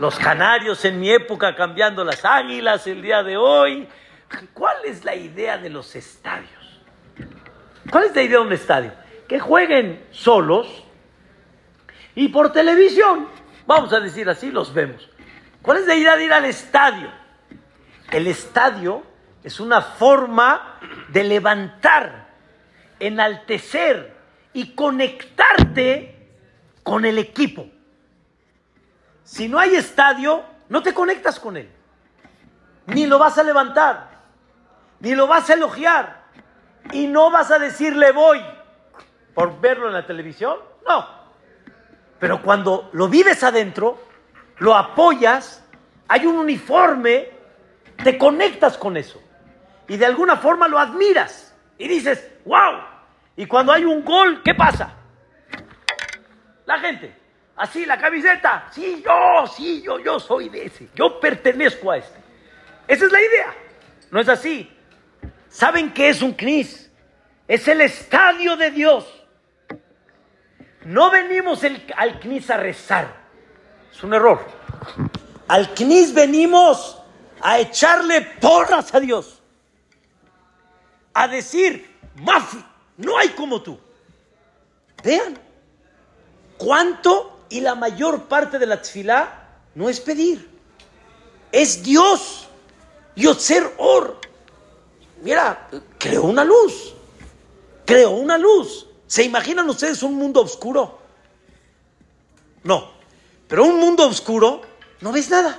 Los 0.00 0.18
canarios 0.18 0.82
en 0.86 0.98
mi 0.98 1.10
época 1.10 1.54
cambiando 1.54 2.02
las 2.04 2.24
águilas 2.24 2.86
el 2.86 3.02
día 3.02 3.22
de 3.22 3.36
hoy. 3.36 3.86
¿Cuál 4.54 4.76
es 4.86 5.04
la 5.04 5.14
idea 5.14 5.58
de 5.58 5.68
los 5.68 5.94
estadios? 5.94 6.80
¿Cuál 7.90 8.04
es 8.04 8.16
la 8.16 8.22
idea 8.22 8.38
de 8.38 8.44
un 8.46 8.52
estadio? 8.52 8.92
Que 9.28 9.38
jueguen 9.38 10.06
solos 10.10 10.84
y 12.14 12.28
por 12.28 12.50
televisión, 12.50 13.28
vamos 13.66 13.92
a 13.92 14.00
decir 14.00 14.28
así, 14.28 14.50
los 14.50 14.72
vemos. 14.72 15.08
¿Cuál 15.60 15.78
es 15.78 15.86
la 15.86 15.94
idea 15.94 16.16
de 16.16 16.24
ir 16.24 16.32
al 16.32 16.46
estadio? 16.46 17.10
El 18.10 18.26
estadio 18.26 19.02
es 19.44 19.60
una 19.60 19.82
forma 19.82 20.78
de 21.08 21.24
levantar, 21.24 22.25
enaltecer 23.00 24.16
y 24.52 24.74
conectarte 24.74 26.28
con 26.82 27.04
el 27.04 27.18
equipo. 27.18 27.68
Si 29.24 29.48
no 29.48 29.58
hay 29.58 29.74
estadio, 29.74 30.44
no 30.68 30.82
te 30.82 30.94
conectas 30.94 31.40
con 31.40 31.56
él. 31.56 31.68
Ni 32.86 33.06
lo 33.06 33.18
vas 33.18 33.36
a 33.38 33.42
levantar, 33.42 34.10
ni 35.00 35.14
lo 35.14 35.26
vas 35.26 35.50
a 35.50 35.54
elogiar, 35.54 36.22
y 36.92 37.06
no 37.06 37.30
vas 37.30 37.50
a 37.50 37.58
decirle 37.58 38.12
voy 38.12 38.40
por 39.34 39.60
verlo 39.60 39.88
en 39.88 39.94
la 39.94 40.06
televisión, 40.06 40.58
no. 40.86 41.06
Pero 42.18 42.40
cuando 42.40 42.88
lo 42.92 43.08
vives 43.08 43.42
adentro, 43.42 43.98
lo 44.58 44.74
apoyas, 44.74 45.62
hay 46.08 46.24
un 46.24 46.36
uniforme, 46.36 47.30
te 48.02 48.16
conectas 48.16 48.78
con 48.78 48.96
eso. 48.96 49.20
Y 49.88 49.96
de 49.96 50.06
alguna 50.06 50.36
forma 50.36 50.68
lo 50.68 50.78
admiras. 50.78 51.54
Y 51.78 51.88
dices, 51.88 52.30
wow. 52.46 52.80
Y 53.36 53.46
cuando 53.46 53.72
hay 53.72 53.84
un 53.84 54.02
gol, 54.04 54.42
¿qué 54.42 54.54
pasa? 54.54 54.94
La 56.64 56.78
gente, 56.78 57.14
así 57.56 57.84
la 57.84 57.98
camiseta, 57.98 58.68
sí, 58.72 59.02
yo, 59.04 59.46
sí, 59.46 59.82
yo, 59.82 59.98
yo 59.98 60.18
soy 60.18 60.48
de 60.48 60.64
ese, 60.64 60.88
yo 60.94 61.20
pertenezco 61.20 61.90
a 61.90 61.98
este. 61.98 62.18
Esa 62.88 63.04
es 63.04 63.12
la 63.12 63.20
idea. 63.20 63.54
No 64.10 64.20
es 64.20 64.28
así. 64.28 64.70
¿Saben 65.48 65.92
qué 65.92 66.08
es 66.08 66.22
un 66.22 66.32
CNIS? 66.32 66.90
Es 67.48 67.68
el 67.68 67.80
estadio 67.80 68.56
de 68.56 68.70
Dios. 68.70 69.06
No 70.84 71.10
venimos 71.10 71.62
al 71.96 72.20
CNIS 72.20 72.50
a 72.50 72.56
rezar. 72.56 73.16
Es 73.92 74.02
un 74.02 74.14
error. 74.14 74.44
Al 75.48 75.74
CNIS 75.74 76.14
venimos 76.14 77.02
a 77.40 77.58
echarle 77.58 78.20
porras 78.40 78.94
a 78.94 79.00
Dios. 79.00 79.42
A 81.14 81.28
decir, 81.28 81.95
Mafi, 82.16 82.64
no 82.98 83.18
hay 83.18 83.30
como 83.30 83.62
tú. 83.62 83.78
Vean 85.02 85.38
cuánto 86.58 87.40
y 87.48 87.60
la 87.60 87.74
mayor 87.74 88.24
parte 88.24 88.58
de 88.58 88.66
la 88.66 88.80
tefilá 88.80 89.48
no 89.74 89.88
es 89.88 90.00
pedir. 90.00 90.48
Es 91.52 91.82
Dios. 91.82 92.48
Yotzer 93.14 93.74
Or. 93.78 94.18
Mira, 95.22 95.68
creó 95.98 96.24
una 96.24 96.44
luz. 96.44 96.94
Creó 97.84 98.10
una 98.10 98.36
luz. 98.36 98.86
¿Se 99.06 99.22
imaginan 99.22 99.68
ustedes 99.70 100.02
un 100.02 100.14
mundo 100.16 100.42
oscuro? 100.42 100.98
No. 102.64 102.90
Pero 103.48 103.64
un 103.64 103.78
mundo 103.78 104.06
oscuro 104.08 104.62
no 105.00 105.12
ves 105.12 105.30
nada. 105.30 105.58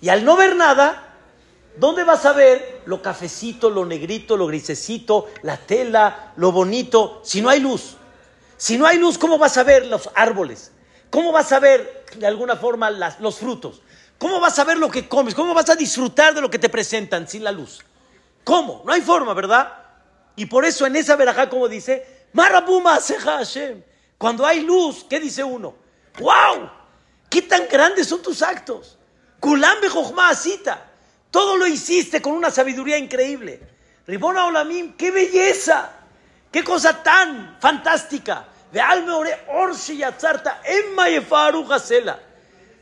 Y 0.00 0.08
al 0.08 0.24
no 0.24 0.36
ver 0.36 0.56
nada, 0.56 1.05
¿Dónde 1.76 2.04
vas 2.04 2.24
a 2.24 2.32
ver 2.32 2.82
lo 2.86 3.02
cafecito, 3.02 3.68
lo 3.68 3.84
negrito, 3.84 4.36
lo 4.36 4.46
grisecito, 4.46 5.26
la 5.42 5.56
tela, 5.56 6.32
lo 6.36 6.52
bonito, 6.52 7.20
si 7.22 7.42
no 7.42 7.50
hay 7.50 7.60
luz? 7.60 7.96
Si 8.56 8.78
no 8.78 8.86
hay 8.86 8.98
luz, 8.98 9.18
¿cómo 9.18 9.36
vas 9.36 9.58
a 9.58 9.62
ver 9.62 9.86
los 9.86 10.08
árboles? 10.14 10.72
¿Cómo 11.10 11.32
vas 11.32 11.52
a 11.52 11.60
ver 11.60 12.04
de 12.16 12.26
alguna 12.26 12.56
forma 12.56 12.90
los 12.90 13.38
frutos? 13.38 13.82
¿Cómo 14.18 14.40
vas 14.40 14.58
a 14.58 14.64
ver 14.64 14.78
lo 14.78 14.90
que 14.90 15.08
comes? 15.08 15.34
¿Cómo 15.34 15.52
vas 15.52 15.68
a 15.68 15.76
disfrutar 15.76 16.34
de 16.34 16.40
lo 16.40 16.50
que 16.50 16.58
te 16.58 16.70
presentan 16.70 17.28
sin 17.28 17.44
la 17.44 17.52
luz? 17.52 17.80
¿Cómo? 18.44 18.82
No 18.86 18.92
hay 18.92 19.02
forma, 19.02 19.34
¿verdad? 19.34 19.72
Y 20.36 20.46
por 20.46 20.64
eso 20.64 20.86
en 20.86 20.96
esa 20.96 21.16
verajá, 21.16 21.50
como 21.50 21.68
dice, 21.68 22.26
Marabuma 22.32 22.98
Hashem. 23.00 23.82
Cuando 24.18 24.46
hay 24.46 24.60
luz, 24.60 25.04
¿qué 25.08 25.20
dice 25.20 25.44
uno? 25.44 25.74
¡Wow! 26.18 26.70
¿Qué 27.28 27.42
tan 27.42 27.68
grandes 27.68 28.06
son 28.06 28.22
tus 28.22 28.40
actos? 28.40 28.96
Asita. 30.18 30.85
Todo 31.36 31.58
lo 31.58 31.66
hiciste 31.66 32.22
con 32.22 32.32
una 32.32 32.50
sabiduría 32.50 32.96
increíble. 32.96 33.60
Ribona 34.06 34.46
Olamim, 34.46 34.96
qué 34.96 35.10
belleza. 35.10 35.92
Qué 36.50 36.64
cosa 36.64 37.02
tan 37.02 37.58
fantástica. 37.60 38.46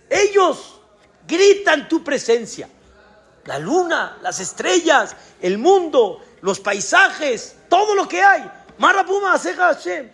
Ellos 0.09 0.81
gritan 1.27 1.89
tu 1.89 2.05
presencia. 2.05 2.69
La 3.47 3.59
luna, 3.59 4.19
las 4.23 4.39
estrellas, 4.39 5.17
el 5.43 5.59
mundo, 5.59 6.25
los 6.41 6.61
paisajes, 6.61 7.57
todo 7.69 7.97
lo 7.97 8.07
que 8.07 8.23
hay. 8.23 8.49
Marapuma 8.79 9.37
Hashem. 9.37 10.11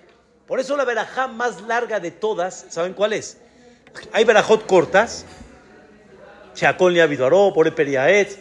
Por 0.47 0.61
eso 0.61 0.79
la 0.79 0.87
verajá 0.87 1.27
más 1.27 1.61
larga 1.61 2.01
de 2.01 2.11
todas, 2.11 2.65
¿saben 2.71 2.95
cuál 2.95 3.13
es? 3.13 3.37
Hay 4.15 4.25
verajot 4.25 4.65
cortas, 4.67 5.27
Sheakol 6.55 6.93
Niaviduaró, 6.93 7.53
Pore 7.53 7.73
Periaet. 7.73 8.39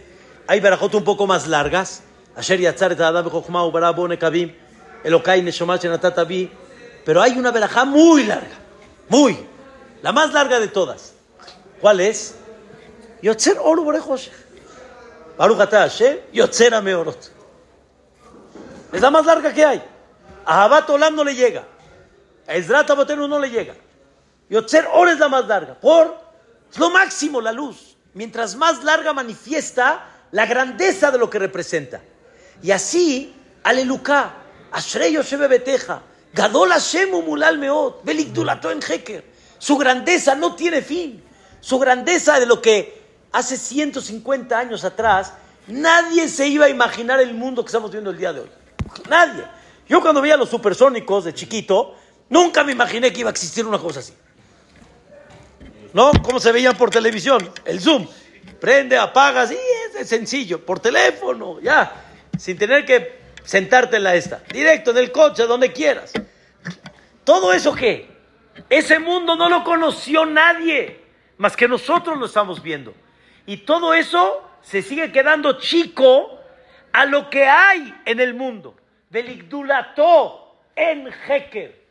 Hay 0.47 0.59
verajot 0.59 0.93
un 0.95 1.03
poco 1.03 1.27
más 1.27 1.47
largas. 1.47 2.03
Asher 2.35 2.59
Yatzar 2.59 2.91
et 2.91 2.99
Adam 3.01 3.25
Bechokma 3.25 3.65
Ubara 3.65 3.91
Bone 3.91 4.17
Kavim. 4.17 4.53
Elokai 5.03 5.41
Neshomat 5.41 5.81
Shenatata 5.81 6.23
Bi. 6.23 6.49
Pero 7.05 7.21
hay 7.21 7.37
una 7.37 7.51
verajá 7.51 7.85
muy 7.85 8.23
larga. 8.23 8.57
Muy. 9.09 9.37
La 10.01 10.11
más 10.11 10.33
larga 10.33 10.59
de 10.59 10.67
todas. 10.67 11.13
¿Cuál 11.81 11.99
es? 11.99 12.35
Yotzer 13.21 13.57
Oru 13.61 13.83
Borejosh. 13.83 14.29
Baruch 15.37 15.59
Ata. 15.59 15.87
Yotzer 16.33 16.73
Ameorot. 16.73 17.31
Es 18.91 19.01
la 19.01 19.11
más 19.11 19.25
larga 19.25 19.53
que 19.53 19.63
hay. 19.63 19.83
A 20.45 20.85
Olam 20.87 21.15
no 21.15 21.23
le 21.23 21.35
llega. 21.35 21.63
A 22.47 22.55
Ezrat 22.55 22.89
no 22.89 23.39
le 23.39 23.49
llega. 23.49 23.75
Yotzer 24.49 24.87
Or 24.91 25.09
es 25.09 25.19
la 25.19 25.29
más 25.29 25.45
larga. 25.47 25.75
Por 25.75 26.17
es 26.71 26.79
lo 26.79 26.89
máximo 26.89 27.39
la 27.41 27.51
luz. 27.51 27.88
Mientras 28.13 28.55
más 28.55 28.83
larga 28.83 29.13
manifiesta 29.13 30.05
la 30.31 30.45
grandeza 30.45 31.11
de 31.11 31.17
lo 31.17 31.29
que 31.29 31.39
representa. 31.39 32.01
Y 32.61 32.71
así, 32.71 33.33
Aleluká, 33.63 34.33
Ashrey 34.71 35.13
Yoshebe 35.13 35.47
Beteja, 35.47 36.01
Gadol 36.33 36.69
Hashem 36.69 37.11
Mulal 37.11 37.57
Meot, 37.57 38.07
en 38.07 38.79
Heker. 38.81 39.23
Su 39.57 39.77
grandeza 39.77 40.35
no 40.35 40.55
tiene 40.55 40.81
fin. 40.81 41.23
Su 41.59 41.77
grandeza 41.79 42.39
de 42.39 42.45
lo 42.45 42.61
que 42.61 43.01
hace 43.31 43.57
150 43.57 44.57
años 44.57 44.83
atrás 44.83 45.33
nadie 45.67 46.27
se 46.27 46.47
iba 46.47 46.65
a 46.65 46.69
imaginar 46.69 47.19
el 47.19 47.33
mundo 47.33 47.63
que 47.63 47.67
estamos 47.67 47.91
viendo 47.91 48.09
el 48.09 48.17
día 48.17 48.33
de 48.33 48.41
hoy. 48.41 48.49
Nadie. 49.09 49.43
Yo 49.87 50.01
cuando 50.01 50.21
veía 50.21 50.37
los 50.37 50.49
supersónicos 50.49 51.25
de 51.25 51.33
chiquito, 51.33 51.95
nunca 52.29 52.63
me 52.63 52.71
imaginé 52.71 53.11
que 53.11 53.21
iba 53.21 53.29
a 53.29 53.31
existir 53.31 53.65
una 53.65 53.77
cosa 53.77 53.99
así. 53.99 54.13
¿No? 55.93 56.11
¿Cómo 56.21 56.39
se 56.39 56.51
veían 56.51 56.77
por 56.77 56.89
televisión? 56.89 57.51
El 57.65 57.79
Zoom. 57.79 58.07
Prende, 58.59 58.97
apagas, 58.97 59.51
y 59.51 59.57
es 59.99 60.07
sencillo. 60.07 60.63
Por 60.65 60.79
teléfono, 60.79 61.59
ya. 61.61 61.93
Sin 62.37 62.57
tener 62.57 62.85
que 62.85 63.19
sentarte 63.43 63.97
en 63.97 64.03
la 64.03 64.15
esta. 64.15 64.41
Directo, 64.51 64.91
en 64.91 64.97
el 64.97 65.11
coche, 65.11 65.43
donde 65.43 65.71
quieras. 65.71 66.13
¿Todo 67.23 67.53
eso 67.53 67.73
qué? 67.73 68.09
Ese 68.69 68.99
mundo 68.99 69.35
no 69.35 69.49
lo 69.49 69.63
conoció 69.63 70.25
nadie, 70.25 70.99
más 71.37 71.55
que 71.55 71.67
nosotros 71.67 72.17
lo 72.17 72.25
estamos 72.25 72.61
viendo. 72.61 72.93
Y 73.45 73.57
todo 73.57 73.93
eso 73.93 74.43
se 74.61 74.81
sigue 74.81 75.11
quedando 75.11 75.59
chico 75.59 76.39
a 76.91 77.05
lo 77.05 77.29
que 77.29 77.45
hay 77.45 77.95
en 78.05 78.19
el 78.19 78.33
mundo. 78.33 78.75
Deligdulato 79.09 80.57
en 80.75 81.07
Heker. 81.27 81.87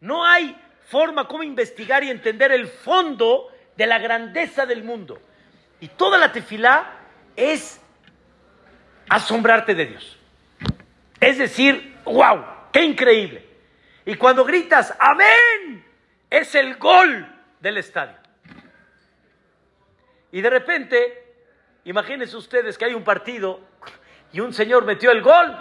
No 0.00 0.24
hay 0.24 0.56
forma 0.86 1.26
como 1.26 1.42
investigar 1.42 2.04
y 2.04 2.10
entender 2.10 2.52
el 2.52 2.68
fondo 2.68 3.52
de 3.76 3.86
la 3.86 3.98
grandeza 3.98 4.66
del 4.66 4.84
mundo. 4.84 5.20
Y 5.80 5.88
toda 5.88 6.16
la 6.18 6.32
tefilá 6.32 6.92
es 7.34 7.80
asombrarte 9.08 9.74
de 9.74 9.86
Dios. 9.86 10.18
Es 11.20 11.38
decir, 11.38 11.96
wow, 12.04 12.44
qué 12.72 12.82
increíble. 12.82 13.44
Y 14.04 14.14
cuando 14.14 14.44
gritas, 14.44 14.94
amén, 14.98 15.84
es 16.30 16.54
el 16.54 16.76
gol 16.76 17.26
del 17.60 17.78
estadio. 17.78 18.16
Y 20.30 20.40
de 20.40 20.50
repente, 20.50 21.34
imagínense 21.84 22.36
ustedes 22.36 22.78
que 22.78 22.84
hay 22.84 22.94
un 22.94 23.04
partido 23.04 23.60
y 24.32 24.40
un 24.40 24.52
señor 24.52 24.84
metió 24.84 25.10
el 25.10 25.22
gol, 25.22 25.56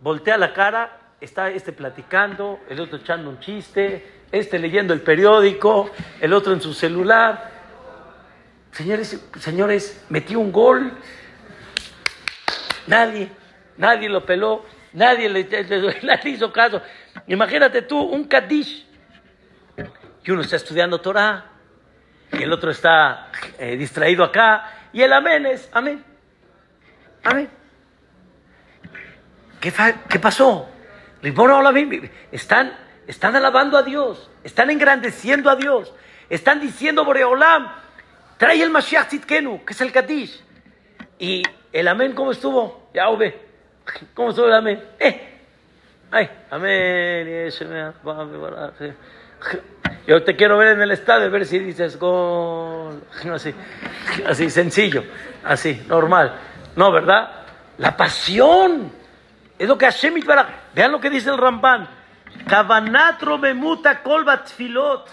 voltea 0.00 0.38
la 0.38 0.52
cara 0.52 0.99
está 1.20 1.50
este 1.50 1.72
platicando, 1.72 2.60
el 2.68 2.80
otro 2.80 2.98
echando 2.98 3.28
un 3.28 3.40
chiste, 3.40 4.20
este 4.32 4.58
leyendo 4.58 4.94
el 4.94 5.02
periódico, 5.02 5.90
el 6.20 6.32
otro 6.32 6.52
en 6.52 6.60
su 6.60 6.72
celular. 6.72 7.50
Señores, 8.72 9.28
señores, 9.38 10.04
metió 10.08 10.40
un 10.40 10.50
gol, 10.50 10.92
nadie, 12.86 13.28
nadie 13.76 14.08
lo 14.08 14.24
peló, 14.24 14.64
nadie 14.92 15.28
le, 15.28 15.48
hizo 16.24 16.52
caso. 16.52 16.80
Imagínate 17.26 17.82
tú, 17.82 18.00
un 18.00 18.24
Kadish, 18.24 18.86
que 20.22 20.32
uno 20.32 20.42
está 20.42 20.56
estudiando 20.56 21.00
Torah, 21.00 21.46
y 22.32 22.44
el 22.44 22.52
otro 22.52 22.70
está 22.70 23.30
eh, 23.58 23.76
distraído 23.76 24.22
acá, 24.24 24.88
y 24.92 25.02
el 25.02 25.12
amén 25.12 25.46
es 25.46 25.68
amén. 25.72 26.04
Amén. 27.22 27.50
¿Qué, 29.60 29.70
¿Qué 30.08 30.18
pasó? 30.18 30.69
Están, 32.32 32.76
están 33.06 33.36
alabando 33.36 33.76
a 33.76 33.82
Dios, 33.82 34.30
están 34.42 34.70
engrandeciendo 34.70 35.50
a 35.50 35.56
Dios, 35.56 35.92
están 36.28 36.60
diciendo 36.60 37.04
Boreolam, 37.04 37.70
trae 38.38 38.62
el 38.62 38.70
Mashiach 38.70 39.08
Tzidkenu, 39.08 39.64
que 39.64 39.72
es 39.72 39.80
el 39.80 39.92
Kadish. 39.92 40.42
Y 41.18 41.42
el 41.72 41.88
amén, 41.88 42.12
¿cómo 42.14 42.32
estuvo? 42.32 42.88
Ya 42.94 43.10
ve, 43.10 43.38
¿cómo 44.14 44.30
estuvo 44.30 44.46
el 44.46 44.54
amén? 44.54 44.82
Eh, 44.98 45.38
ay, 46.10 46.30
amén. 46.50 47.50
Yo 50.06 50.22
te 50.22 50.34
quiero 50.34 50.56
ver 50.56 50.68
en 50.68 50.82
el 50.82 50.90
estadio, 50.92 51.30
ver 51.30 51.44
si 51.44 51.58
dices 51.58 51.98
gol. 51.98 53.02
Así, 53.32 53.54
así 54.26 54.48
sencillo, 54.48 55.04
así, 55.44 55.84
normal. 55.86 56.34
No, 56.76 56.90
¿verdad? 56.90 57.30
La 57.78 57.96
pasión 57.96 58.99
es 59.60 59.68
lo 59.68 59.76
que 59.76 59.84
Hashem. 59.84 60.14
Vean 60.74 60.90
lo 60.90 61.00
que 61.02 61.10
dice 61.10 61.28
el 61.28 61.36
Ramban. 61.36 61.86
Kavanatro 62.48 63.36
memuta 63.36 64.02
kolbat 64.02 64.48
filot. 64.48 65.06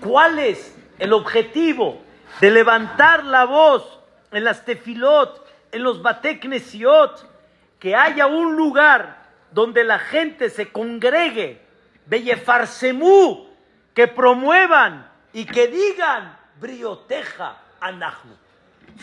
¿Cuál 0.00 0.40
es 0.40 0.76
el 0.98 1.12
objetivo 1.12 2.02
de 2.40 2.50
levantar 2.50 3.24
la 3.24 3.44
voz 3.44 4.00
en 4.32 4.42
las 4.42 4.64
tefilot, 4.64 5.40
en 5.70 5.84
los 5.84 6.02
bateknesiot? 6.02 7.30
Que 7.78 7.94
haya 7.94 8.26
un 8.26 8.56
lugar 8.56 9.22
donde 9.52 9.84
la 9.84 10.00
gente 10.00 10.50
se 10.50 10.72
congregue, 10.72 11.62
bellefarsemú, 12.06 13.46
que 13.94 14.08
promuevan 14.08 15.08
y 15.32 15.44
que 15.44 15.68
digan, 15.68 16.36
brioteja 16.58 17.56
anahnu. 17.78 18.34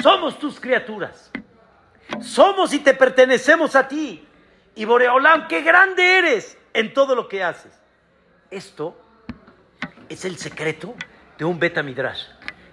Somos 0.02 0.38
tus 0.38 0.60
criaturas. 0.60 1.32
Somos 2.19 2.74
y 2.74 2.80
te 2.80 2.93
pertenecemos 2.93 3.78
a 3.78 3.88
ti. 3.88 4.28
Y 4.75 4.86
Boreolam, 4.86 5.47
qué 5.47 5.62
grande 5.62 6.17
eres 6.17 6.57
en 6.73 6.93
todo 6.93 7.15
lo 7.15 7.27
que 7.27 7.43
haces. 7.43 7.71
Esto 8.49 8.99
es 10.09 10.25
el 10.25 10.38
secreto 10.38 10.95
de 11.38 11.45
un 11.45 11.59
Beta 11.59 11.83
Midrash. 11.83 12.23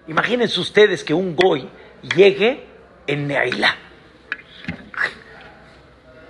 Imagínense 0.06 0.58
ustedes 0.60 1.04
que 1.04 1.14
un 1.14 1.36
Goy 1.36 1.68
llegue 2.02 2.66
en 3.06 3.26
Neaila 3.28 3.76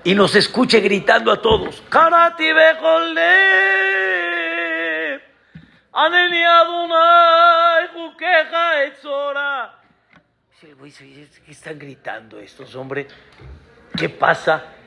y 0.05 0.15
nos 0.15 0.35
escuche 0.35 0.81
gritando 0.81 1.31
a 1.31 1.41
todos: 1.41 1.83
Karati 1.89 2.51
¿Qué 11.45 11.53
están 11.53 11.79
gritando 11.79 12.39
estos? 12.39 12.77
¿Qué 13.97 14.09
pasa? 14.09 14.80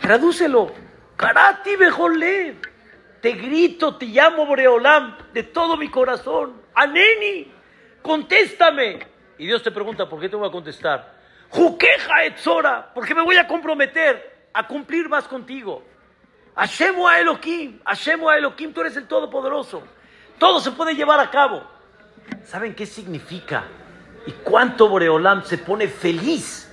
Tradúcelo. 0.00 0.72
Karati 1.16 1.76
Bejolé. 1.76 2.56
Te 3.20 3.32
grito, 3.32 3.96
te 3.96 4.06
llamo 4.06 4.44
Boreolam 4.44 5.16
de 5.32 5.44
todo 5.44 5.76
mi 5.76 5.88
corazón. 5.88 6.60
Aneni, 6.74 7.50
contéstame. 8.02 8.98
Y 9.38 9.46
Dios 9.46 9.62
te 9.62 9.70
pregunta, 9.70 10.08
¿por 10.08 10.20
qué 10.20 10.28
te 10.28 10.36
voy 10.36 10.46
a 10.46 10.52
contestar? 10.52 11.14
Juqueja 11.48 12.24
etzora, 12.24 12.92
porque 12.92 13.14
me 13.14 13.22
voy 13.22 13.36
a 13.36 13.46
comprometer 13.46 14.48
a 14.52 14.66
cumplir 14.66 15.08
más 15.08 15.26
contigo. 15.26 15.82
Hashemu 16.54 17.08
a 17.08 17.18
Elohim, 17.18 17.80
Hashemu 17.84 18.28
a 18.28 18.36
Elohim, 18.36 18.72
tú 18.72 18.82
eres 18.82 18.96
el 18.96 19.08
Todopoderoso. 19.08 19.82
Todo 20.38 20.60
se 20.60 20.72
puede 20.72 20.94
llevar 20.94 21.18
a 21.18 21.30
cabo. 21.30 21.62
¿Saben 22.44 22.74
qué 22.74 22.86
significa? 22.86 23.64
Y 24.26 24.32
cuánto 24.32 24.88
Boreolam 24.88 25.44
se 25.44 25.58
pone 25.58 25.88
feliz 25.88 26.70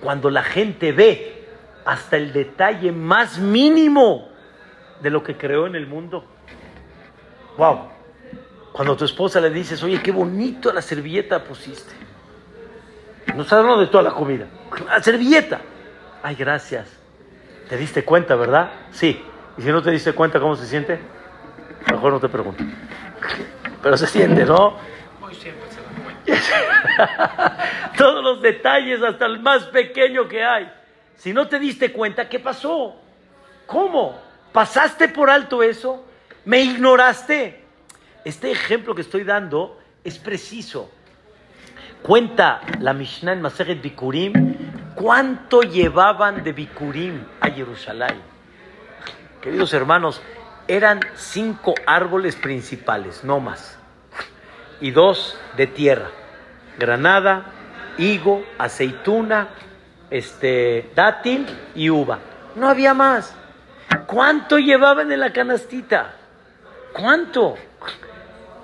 cuando 0.00 0.30
la 0.30 0.42
gente 0.42 0.92
ve 0.92 1.37
hasta 1.84 2.16
el 2.16 2.32
detalle 2.32 2.92
más 2.92 3.38
mínimo 3.38 4.28
de 5.00 5.10
lo 5.10 5.22
que 5.22 5.36
creó 5.36 5.66
en 5.66 5.74
el 5.74 5.86
mundo. 5.86 6.24
Wow. 7.56 7.88
Cuando 8.72 8.96
tu 8.96 9.04
esposa 9.04 9.40
le 9.40 9.50
dices, 9.50 9.82
oye, 9.82 10.00
qué 10.02 10.12
bonito 10.12 10.72
la 10.72 10.82
servilleta 10.82 11.42
pusiste. 11.42 11.92
No 13.34 13.42
está 13.42 13.58
hablando 13.58 13.80
de 13.80 13.88
toda 13.88 14.04
la 14.04 14.12
comida. 14.12 14.46
La 14.86 15.02
servilleta. 15.02 15.60
Ay, 16.22 16.34
gracias. 16.34 16.88
¿Te 17.68 17.76
diste 17.76 18.04
cuenta, 18.04 18.36
verdad? 18.36 18.70
Sí. 18.90 19.22
Y 19.56 19.62
si 19.62 19.68
no 19.68 19.82
te 19.82 19.90
diste 19.90 20.12
cuenta, 20.12 20.40
¿cómo 20.40 20.56
se 20.56 20.66
siente? 20.66 20.98
Mejor 21.90 22.12
no 22.12 22.20
te 22.20 22.28
pregunto. 22.28 22.64
Pero 23.82 23.96
se 23.96 24.06
siente, 24.06 24.44
¿no? 24.44 24.76
Todos 27.96 28.22
los 28.22 28.42
detalles, 28.42 29.02
hasta 29.02 29.26
el 29.26 29.40
más 29.40 29.64
pequeño 29.64 30.28
que 30.28 30.44
hay. 30.44 30.70
Si 31.18 31.32
no 31.32 31.48
te 31.48 31.58
diste 31.58 31.92
cuenta, 31.92 32.28
¿qué 32.28 32.38
pasó? 32.38 32.94
¿Cómo? 33.66 34.18
¿Pasaste 34.52 35.08
por 35.08 35.28
alto 35.28 35.62
eso? 35.62 36.04
¿Me 36.44 36.60
ignoraste? 36.60 37.64
Este 38.24 38.50
ejemplo 38.50 38.94
que 38.94 39.02
estoy 39.02 39.24
dando 39.24 39.78
es 40.04 40.18
preciso. 40.18 40.90
Cuenta 42.02 42.60
la 42.78 42.92
Mishnah 42.92 43.32
en 43.32 43.42
Maseret 43.42 43.82
Bikurim 43.82 44.56
cuánto 44.94 45.62
llevaban 45.62 46.44
de 46.44 46.52
Bikurim 46.52 47.24
a 47.40 47.50
Jerusalén. 47.50 48.20
Queridos 49.42 49.74
hermanos, 49.74 50.22
eran 50.68 51.00
cinco 51.16 51.74
árboles 51.86 52.36
principales, 52.36 53.24
no 53.24 53.40
más, 53.40 53.76
y 54.80 54.92
dos 54.92 55.36
de 55.56 55.66
tierra: 55.66 56.10
granada, 56.78 57.46
higo, 57.98 58.44
aceituna, 58.58 59.48
este, 60.10 60.90
dátil 60.94 61.46
y 61.74 61.90
uva. 61.90 62.18
No 62.54 62.68
había 62.68 62.94
más. 62.94 63.34
¿Cuánto 64.06 64.58
llevaban 64.58 65.12
en 65.12 65.20
la 65.20 65.32
canastita? 65.32 66.14
¿Cuánto? 66.92 67.56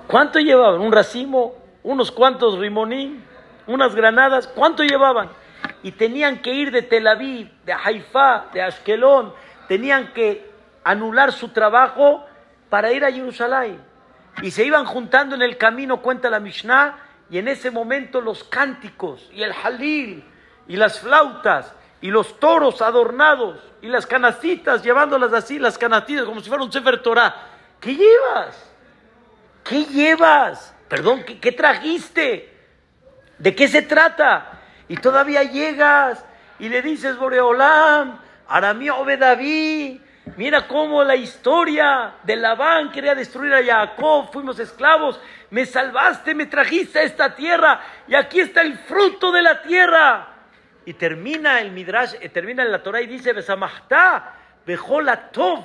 ¿Cuánto 0.07 0.39
llevaban? 0.39 0.81
¿Un 0.81 0.91
racimo? 0.91 1.55
¿Unos 1.83 2.11
cuantos 2.11 2.57
rimonín? 2.57 3.23
¿Unas 3.67 3.95
granadas? 3.95 4.47
¿Cuánto 4.47 4.83
llevaban? 4.83 5.29
Y 5.83 5.91
tenían 5.91 6.41
que 6.41 6.53
ir 6.53 6.71
de 6.71 6.81
Tel 6.81 7.07
Aviv, 7.07 7.49
de 7.63 7.73
Haifa, 7.73 8.45
de 8.53 8.61
Ashkelon, 8.61 9.33
tenían 9.67 10.13
que 10.13 10.49
anular 10.83 11.31
su 11.31 11.49
trabajo 11.49 12.25
para 12.69 12.91
ir 12.91 13.05
a 13.05 13.11
Jerusalén. 13.11 13.79
Y 14.41 14.51
se 14.51 14.65
iban 14.65 14.85
juntando 14.85 15.35
en 15.35 15.41
el 15.41 15.57
camino, 15.57 16.01
cuenta 16.01 16.29
la 16.29 16.39
Mishnah, 16.39 16.97
y 17.29 17.37
en 17.37 17.47
ese 17.47 17.71
momento 17.71 18.21
los 18.21 18.43
cánticos 18.43 19.29
y 19.33 19.43
el 19.43 19.51
halil 19.51 20.23
y 20.67 20.75
las 20.75 20.99
flautas 20.99 21.73
y 22.01 22.09
los 22.11 22.39
toros 22.39 22.81
adornados 22.81 23.59
y 23.81 23.87
las 23.87 24.05
canastitas, 24.05 24.83
llevándolas 24.83 25.33
así, 25.33 25.59
las 25.59 25.77
canastitas, 25.77 26.25
como 26.25 26.39
si 26.39 26.49
fuera 26.49 26.63
un 26.63 26.71
Sefer 26.71 27.01
Torah. 27.01 27.35
¿Qué 27.79 27.95
llevas? 27.95 28.71
¿Qué 29.63 29.85
llevas? 29.85 30.75
Perdón, 30.87 31.23
¿qué, 31.23 31.51
trajiste? 31.51 32.53
¿De 33.37 33.55
qué 33.55 33.67
se 33.67 33.81
trata? 33.81 34.61
Y 34.87 34.97
todavía 34.97 35.43
llegas 35.43 36.23
y 36.59 36.69
le 36.69 36.81
dices, 36.81 37.17
Boreolam, 37.17 38.19
Aramí 38.47 38.87
David, 39.19 39.99
mira 40.37 40.67
cómo 40.67 41.03
la 41.03 41.15
historia 41.15 42.13
de 42.23 42.35
Labán 42.35 42.91
quería 42.91 43.15
destruir 43.15 43.53
a 43.53 43.63
Jacob, 43.63 44.31
fuimos 44.31 44.59
esclavos, 44.59 45.19
me 45.49 45.65
salvaste, 45.65 46.35
me 46.35 46.45
trajiste 46.45 46.99
a 46.99 47.03
esta 47.03 47.35
tierra 47.35 47.81
y 48.07 48.13
aquí 48.13 48.39
está 48.39 48.61
el 48.61 48.77
fruto 48.77 49.31
de 49.31 49.41
la 49.41 49.61
tierra. 49.63 50.34
Y 50.85 50.93
termina 50.93 51.59
el 51.59 51.71
Midrash, 51.71 52.13
eh, 52.21 52.29
termina 52.29 52.63
la 52.63 52.81
Torah 52.83 53.01
y 53.01 53.07
dice, 53.07 53.33
Besamachta, 53.33 54.35
Tov, 55.31 55.63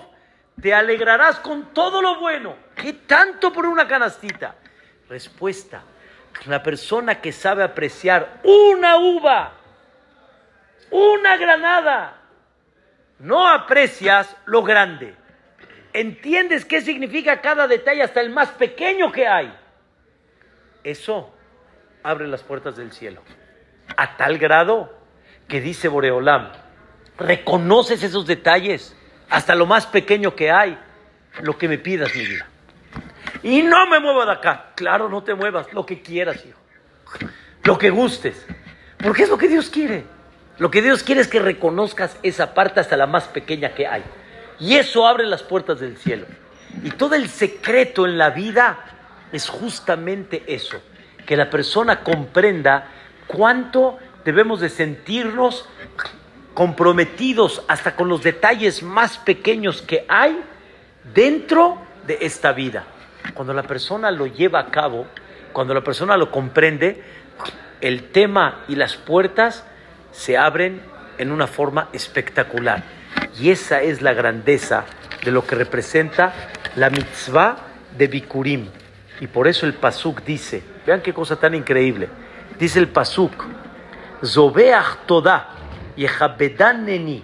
te 0.60 0.72
alegrarás 0.72 1.40
con 1.40 1.74
todo 1.74 2.00
lo 2.00 2.18
bueno. 2.18 2.56
¿Qué 2.74 2.94
tanto 2.94 3.52
por 3.52 3.66
una 3.66 3.86
canastita? 3.86 4.56
Respuesta, 5.08 5.82
la 6.46 6.62
persona 6.62 7.20
que 7.20 7.32
sabe 7.32 7.62
apreciar 7.62 8.40
una 8.44 8.96
uva, 8.96 9.52
una 10.90 11.36
granada, 11.36 12.16
no 13.18 13.46
aprecias 13.46 14.34
lo 14.46 14.62
grande. 14.62 15.14
¿Entiendes 15.92 16.64
qué 16.64 16.80
significa 16.80 17.40
cada 17.40 17.66
detalle, 17.66 18.02
hasta 18.02 18.20
el 18.20 18.30
más 18.30 18.50
pequeño 18.50 19.12
que 19.12 19.26
hay? 19.26 19.52
Eso 20.82 21.34
abre 22.02 22.26
las 22.26 22.42
puertas 22.42 22.76
del 22.76 22.92
cielo. 22.92 23.22
A 23.96 24.16
tal 24.16 24.38
grado 24.38 24.99
que 25.50 25.60
dice 25.60 25.88
Boreolam, 25.88 26.48
reconoces 27.18 28.02
esos 28.02 28.26
detalles, 28.26 28.96
hasta 29.28 29.54
lo 29.54 29.66
más 29.66 29.86
pequeño 29.86 30.34
que 30.34 30.50
hay, 30.50 30.78
lo 31.42 31.58
que 31.58 31.68
me 31.68 31.76
pidas, 31.76 32.14
mi 32.14 32.24
vida. 32.24 32.46
Y 33.42 33.62
no 33.62 33.86
me 33.86 34.00
muevo 34.00 34.24
de 34.24 34.32
acá. 34.32 34.72
Claro, 34.76 35.08
no 35.08 35.22
te 35.22 35.34
muevas, 35.34 35.72
lo 35.72 35.84
que 35.84 36.00
quieras, 36.00 36.44
hijo. 36.46 36.58
Lo 37.64 37.76
que 37.78 37.90
gustes. 37.90 38.46
Porque 38.96 39.24
es 39.24 39.28
lo 39.28 39.36
que 39.36 39.48
Dios 39.48 39.68
quiere. 39.68 40.04
Lo 40.58 40.70
que 40.70 40.82
Dios 40.82 41.02
quiere 41.02 41.20
es 41.20 41.28
que 41.28 41.40
reconozcas 41.40 42.16
esa 42.22 42.54
parte 42.54 42.80
hasta 42.80 42.96
la 42.96 43.06
más 43.06 43.24
pequeña 43.24 43.74
que 43.74 43.86
hay. 43.86 44.02
Y 44.58 44.76
eso 44.76 45.06
abre 45.06 45.26
las 45.26 45.42
puertas 45.42 45.80
del 45.80 45.96
cielo. 45.96 46.26
Y 46.84 46.90
todo 46.90 47.14
el 47.14 47.28
secreto 47.28 48.06
en 48.06 48.18
la 48.18 48.30
vida 48.30 48.78
es 49.32 49.48
justamente 49.48 50.44
eso. 50.46 50.80
Que 51.26 51.36
la 51.36 51.50
persona 51.50 52.00
comprenda 52.02 52.88
cuánto 53.26 53.98
debemos 54.24 54.60
de 54.60 54.68
sentirnos 54.68 55.68
comprometidos 56.54 57.62
hasta 57.68 57.96
con 57.96 58.08
los 58.08 58.22
detalles 58.22 58.82
más 58.82 59.18
pequeños 59.18 59.82
que 59.82 60.04
hay 60.08 60.38
dentro 61.14 61.78
de 62.06 62.18
esta 62.22 62.52
vida. 62.52 62.84
Cuando 63.34 63.52
la 63.52 63.62
persona 63.62 64.10
lo 64.10 64.26
lleva 64.26 64.60
a 64.60 64.70
cabo, 64.70 65.06
cuando 65.52 65.74
la 65.74 65.82
persona 65.82 66.16
lo 66.16 66.30
comprende, 66.30 67.02
el 67.80 68.10
tema 68.10 68.64
y 68.68 68.76
las 68.76 68.96
puertas 68.96 69.64
se 70.12 70.36
abren 70.36 70.80
en 71.18 71.32
una 71.32 71.46
forma 71.46 71.88
espectacular. 71.92 72.82
Y 73.38 73.50
esa 73.50 73.82
es 73.82 74.02
la 74.02 74.12
grandeza 74.12 74.84
de 75.24 75.30
lo 75.30 75.46
que 75.46 75.54
representa 75.54 76.32
la 76.76 76.90
mitzvah 76.90 77.56
de 77.96 78.06
Bikurim. 78.06 78.68
Y 79.20 79.26
por 79.26 79.48
eso 79.48 79.66
el 79.66 79.74
Pasuk 79.74 80.24
dice, 80.24 80.62
vean 80.86 81.02
qué 81.02 81.12
cosa 81.12 81.36
tan 81.36 81.54
increíble, 81.54 82.08
dice 82.58 82.78
el 82.78 82.88
Pasuk, 82.88 83.32
Zobeach 84.24 85.06
Toda, 85.06 85.48
Yehabedaneni, 85.96 87.22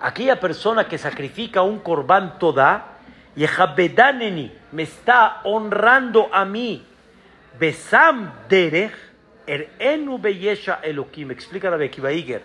aquella 0.00 0.38
persona 0.38 0.86
que 0.86 0.98
sacrifica 0.98 1.62
un 1.62 1.80
korban 1.80 2.38
Toda, 2.38 2.98
Yehabedaneni, 3.34 4.52
me 4.72 4.82
está 4.82 5.40
honrando 5.44 6.28
a 6.32 6.44
mí, 6.44 6.84
Besam 7.58 8.32
Derech, 8.48 8.94
Erenu 9.46 10.18
Beyesha 10.18 10.80
Elohim, 10.82 11.30
explica 11.30 11.70
la 11.70 11.76
Bekibaiger, 11.76 12.42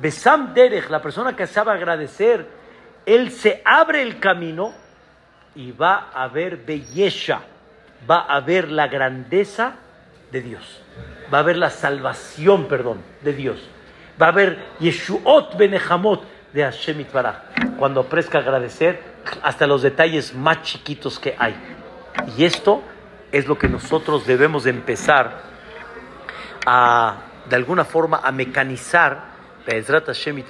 Besam 0.00 0.54
Derech, 0.54 0.90
la 0.90 1.02
persona 1.02 1.34
que 1.34 1.46
sabe 1.46 1.72
agradecer, 1.72 2.46
él 3.06 3.30
se 3.30 3.62
abre 3.64 4.02
el 4.02 4.20
camino 4.20 4.72
y 5.54 5.72
va 5.72 6.10
a 6.14 6.28
ver 6.28 6.56
Beyesha, 6.56 7.42
va 8.08 8.20
a 8.20 8.40
ver 8.40 8.70
la 8.70 8.88
grandeza 8.88 9.76
de 10.34 10.42
Dios 10.42 10.84
va 11.32 11.38
a 11.38 11.40
haber 11.40 11.56
la 11.56 11.70
salvación, 11.70 12.66
perdón, 12.68 12.98
de 13.22 13.32
Dios. 13.32 13.58
Va 14.20 14.26
a 14.26 14.28
haber 14.30 14.58
Yeshuot 14.80 15.56
Benejamot 15.56 16.22
de 16.52 16.62
Hashem 16.62 17.00
Itbaraj. 17.00 17.36
Cuando 17.78 18.00
ofrezca 18.00 18.38
agradecer 18.38 19.02
hasta 19.42 19.66
los 19.66 19.82
detalles 19.82 20.34
más 20.34 20.62
chiquitos 20.62 21.18
que 21.18 21.34
hay. 21.38 21.56
Y 22.36 22.44
esto 22.44 22.82
es 23.32 23.46
lo 23.48 23.58
que 23.58 23.68
nosotros 23.68 24.26
debemos 24.26 24.66
empezar 24.66 25.42
a, 26.66 27.16
de 27.48 27.56
alguna 27.56 27.84
forma, 27.84 28.20
a 28.22 28.30
mecanizar 28.30 29.34
Hashem 29.66 30.44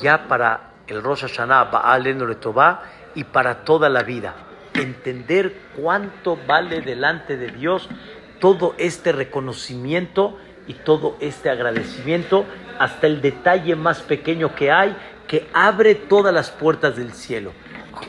ya 0.00 0.26
para 0.26 0.70
el 0.88 1.02
Rosh 1.02 1.20
Hashanah, 1.20 1.64
Baal 1.64 2.04
Retová 2.04 2.82
y 3.14 3.24
para 3.24 3.64
toda 3.64 3.88
la 3.88 4.02
vida. 4.02 4.34
Entender 4.74 5.56
cuánto 5.76 6.36
vale 6.48 6.80
delante 6.80 7.36
de 7.36 7.48
Dios 7.48 7.88
todo 8.44 8.74
este 8.76 9.10
reconocimiento 9.12 10.38
y 10.66 10.74
todo 10.74 11.16
este 11.20 11.48
agradecimiento 11.48 12.44
hasta 12.78 13.06
el 13.06 13.22
detalle 13.22 13.74
más 13.74 14.02
pequeño 14.02 14.54
que 14.54 14.70
hay 14.70 14.94
que 15.26 15.48
abre 15.54 15.94
todas 15.94 16.34
las 16.34 16.50
puertas 16.50 16.94
del 16.94 17.14
cielo. 17.14 17.52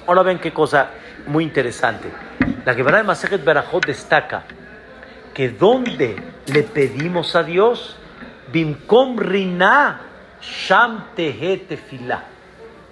Ahora 0.06 0.24
ven 0.24 0.40
qué 0.40 0.52
cosa 0.52 0.90
muy 1.28 1.46
interesante. 1.46 2.10
La 2.66 2.74
Gemara 2.74 2.98
de 2.98 3.04
Masejet 3.06 3.46
Berajot 3.46 3.86
destaca 3.86 4.44
que 5.34 5.52
donde 5.52 6.22
le 6.48 6.64
pedimos 6.64 7.34
a 7.38 7.44
Dios, 7.44 7.96
Bimkom 8.52 9.18
Rina, 9.18 10.02
Sham 10.42 11.06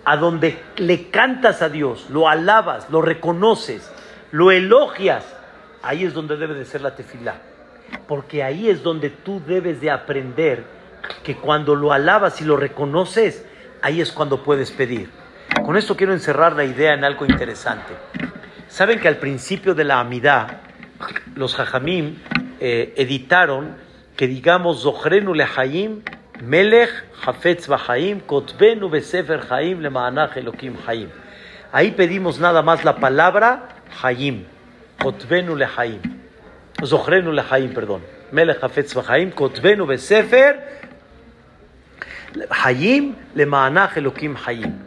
A 0.06 0.15
donde 0.15 0.63
le 0.77 1.10
cantas 1.10 1.62
a 1.62 1.67
Dios, 1.67 2.10
lo 2.10 2.29
alabas, 2.29 2.89
lo 2.89 3.01
reconoces, 3.01 3.91
lo 4.32 4.49
elogias, 4.49 5.25
ahí 5.83 6.05
es 6.05 6.13
donde 6.13 6.37
debe 6.37 6.55
de 6.55 6.65
ser 6.65 6.81
la 6.81 6.95
tefilá. 6.95 7.35
Porque 8.07 8.43
ahí 8.43 8.69
es 8.69 8.81
donde 8.81 9.09
tú 9.09 9.41
debes 9.45 9.81
de 9.81 9.91
aprender 9.91 10.63
que 11.23 11.35
cuando 11.35 11.75
lo 11.75 11.93
alabas 11.93 12.41
y 12.41 12.45
lo 12.45 12.57
reconoces, 12.57 13.45
ahí 13.81 14.01
es 14.01 14.11
cuando 14.11 14.41
puedes 14.41 14.71
pedir. 14.71 15.09
Con 15.63 15.77
esto 15.77 15.95
quiero 15.95 16.13
encerrar 16.13 16.53
la 16.53 16.63
idea 16.63 16.93
en 16.93 17.03
algo 17.03 17.25
interesante. 17.25 17.93
Saben 18.67 18.99
que 18.99 19.07
al 19.07 19.17
principio 19.17 19.75
de 19.75 19.83
la 19.83 19.99
amidad, 19.99 20.61
los 21.35 21.59
hajamim 21.59 22.15
eh, 22.59 22.93
editaron 22.97 23.75
que 24.15 24.27
digamos 24.27 24.83
Zochrenu 24.83 25.33
lehaim, 25.33 26.01
Melech 26.41 26.89
Hafetz 27.25 27.67
Bahaim, 27.67 28.21
Kotbenu 28.21 28.89
Besefer 28.89 29.41
Haim, 29.49 29.79
Lemaanach 29.79 30.35
Elokim 30.37 30.75
Haim. 30.87 31.09
Ahí 31.71 31.91
pedimos 31.91 32.39
nada 32.39 32.61
más 32.61 32.83
la 32.83 32.97
palabra 32.97 33.69
Hayim, 34.01 34.45
Kotbenu 35.03 35.55
lehaim, 35.57 35.99
Zochrenu 36.81 37.33
lehaim, 37.33 37.73
perdón. 37.73 38.01
Melech 38.31 38.63
Hafetz 38.63 38.93
Bahaim, 38.95 39.31
Kotbenu 39.31 39.85
Besefer 39.85 40.63
Hayim, 42.49 43.15
Lemaanach 43.35 43.97
Elokim 43.97 44.35
Hayim. 44.35 44.79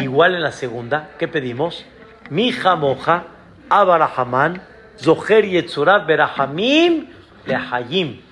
Igual 0.00 0.36
en 0.36 0.42
la 0.42 0.52
segunda, 0.52 1.10
¿qué 1.18 1.28
pedimos? 1.28 1.84
Mija 2.30 2.76
moja, 2.76 3.24
Abarahaman, 3.68 4.62
Zoher 4.98 5.44
Yetzurat 5.44 6.06
Berahamim, 6.06 7.08
Lehayim. 7.44 8.22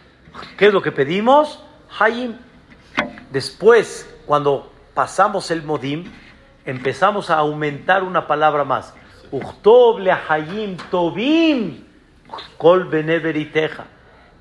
¿Qué 0.56 0.68
es 0.68 0.72
lo 0.72 0.80
que 0.80 0.90
pedimos? 0.90 1.62
Hayim. 1.98 2.34
Después, 3.30 4.08
cuando 4.24 4.72
pasamos 4.94 5.50
el 5.50 5.62
modim, 5.62 6.10
empezamos 6.64 7.28
a 7.28 7.36
aumentar 7.36 8.04
una 8.04 8.26
palabra 8.26 8.64
más. 8.64 8.94
Uchtob 9.32 10.00
Lehayim 10.00 10.76
Tobim, 10.90 11.84
Kol 12.58 12.84
Beneveriteja. 12.84 13.84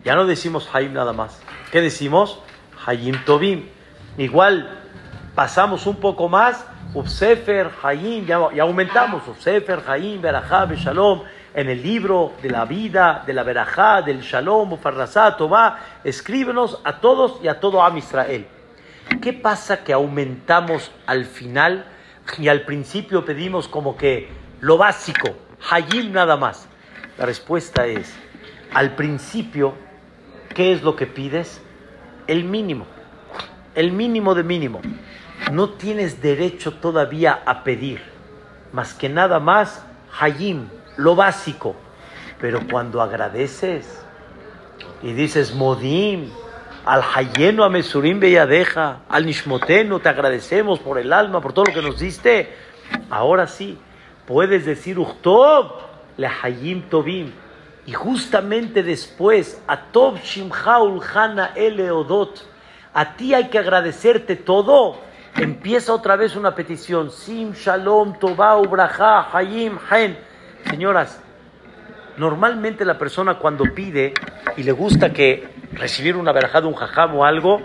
Ya 0.04 0.16
no 0.16 0.26
decimos 0.26 0.70
Hayim 0.74 0.94
nada 0.94 1.14
más. 1.14 1.42
¿Qué 1.72 1.82
decimos? 1.82 2.40
Hayim 2.86 3.24
Tobim. 3.26 3.66
Igual 4.18 4.70
pasamos 5.36 5.86
un 5.86 5.98
poco 5.98 6.28
más 6.30 6.66
Ufsefer, 6.94 7.70
Hayim, 7.84 8.26
ya, 8.26 8.38
aumentamos, 8.38 9.28
Ufsefer, 9.28 9.84
Hayim, 9.88 10.22
Berajá, 10.22 10.68
Shalom, 10.74 11.22
en 11.54 11.70
el 11.70 11.84
libro 11.84 12.34
de 12.42 12.50
la 12.50 12.66
vida, 12.66 13.24
de 13.28 13.34
la 13.34 13.44
Berajá, 13.44 14.02
del 14.02 14.22
Shalom, 14.22 14.74
Ufarrazá, 14.74 15.38
Tomá, 15.38 15.80
escríbenos 16.04 16.82
a 16.84 17.00
todos 17.00 17.40
y 17.44 17.48
a 17.48 17.60
todo 17.60 17.84
Am 17.84 17.98
Israel. 17.98 18.48
¿Qué 19.22 19.34
pasa 19.34 19.84
que 19.84 19.94
aumentamos 19.94 20.92
al 21.06 21.26
final 21.26 21.86
y 22.38 22.48
al 22.48 22.62
principio 22.62 23.24
pedimos 23.24 23.68
como 23.68 23.98
que 23.98 24.30
lo 24.62 24.78
básico, 24.78 25.30
Hayim 25.70 26.12
nada 26.12 26.38
más? 26.38 26.68
La 27.18 27.26
respuesta 27.26 27.86
es, 27.86 28.14
al 28.74 28.96
principio, 28.96 29.74
¿qué 30.54 30.72
es 30.72 30.84
lo 30.84 30.96
que 30.96 31.08
pides? 31.08 31.62
El 32.28 32.44
mínimo, 32.44 32.86
el 33.76 33.92
mínimo 33.92 34.36
de 34.36 34.44
mínimo 34.44 34.82
no 35.52 35.70
tienes 35.70 36.22
derecho 36.22 36.74
todavía 36.74 37.42
a 37.46 37.64
pedir, 37.64 38.02
más 38.72 38.94
que 38.94 39.10
nada 39.10 39.40
más 39.40 39.84
hayim, 40.20 40.68
lo 40.98 41.16
básico. 41.16 41.76
Pero 42.40 42.62
cuando 42.70 43.02
agradeces 43.02 44.04
y 45.02 45.14
dices 45.14 45.54
modim, 45.54 46.30
al 46.86 47.04
hayeno 47.16 47.64
a 47.64 47.70
mesurim 47.70 48.20
deja, 48.20 49.00
al 49.10 49.26
nishmoteno, 49.26 50.00
te 50.00 50.10
agradecemos 50.10 50.80
por 50.80 50.98
el 51.00 51.12
alma, 51.12 51.42
por 51.42 51.54
todo 51.54 51.66
lo 51.66 51.74
que 51.74 51.82
nos 51.82 52.00
diste, 52.00 52.54
ahora 53.10 53.48
sí, 53.48 53.78
puedes 54.30 54.64
decir 54.64 55.00
uchtob, 55.00 55.72
le 56.16 56.28
hayim 56.28 56.84
tobim. 56.84 57.34
Y 57.88 57.94
justamente 57.94 58.84
después, 58.84 59.60
a 59.68 59.86
Tob 59.86 60.20
Shimhaul 60.20 61.02
Hana 61.02 61.54
Eleodot, 61.56 62.46
a 62.94 63.16
ti 63.16 63.34
hay 63.34 63.50
que 63.50 63.58
agradecerte 63.58 64.36
todo 64.36 65.10
empieza 65.36 65.94
otra 65.94 66.16
vez 66.16 66.36
una 66.36 66.54
petición. 66.54 67.10
Sim, 67.10 67.54
Shalom, 67.54 68.20
Tobau, 68.20 68.68
Braja, 68.68 69.36
Hayim, 69.36 69.80
Hain. 69.90 70.16
Señoras, 70.70 71.20
normalmente 72.18 72.86
la 72.86 73.00
persona 73.00 73.36
cuando 73.36 73.64
pide 73.74 74.14
y 74.58 74.64
le 74.64 74.72
gusta 74.72 75.12
que 75.12 75.48
recibir 75.74 76.18
una 76.18 76.32
verajá 76.34 76.62
de 76.62 76.68
un 76.68 76.76
jajam 76.76 77.16
o 77.16 77.26
algo, 77.26 77.62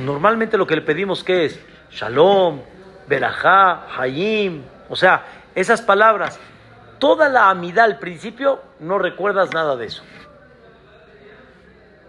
normalmente 0.00 0.58
lo 0.58 0.66
que 0.66 0.74
le 0.74 0.82
pedimos 0.82 1.22
que 1.22 1.44
es 1.44 1.60
Shalom, 1.92 2.62
Berajá, 3.06 3.86
Hayim. 3.96 4.62
O 4.88 4.96
sea, 4.96 5.24
esas 5.54 5.82
palabras. 5.82 6.38
Toda 6.98 7.28
la 7.28 7.50
amidad 7.50 7.86
al 7.86 7.98
principio 7.98 8.60
no 8.78 8.98
recuerdas 8.98 9.52
nada 9.52 9.76
de 9.76 9.86
eso. 9.86 10.02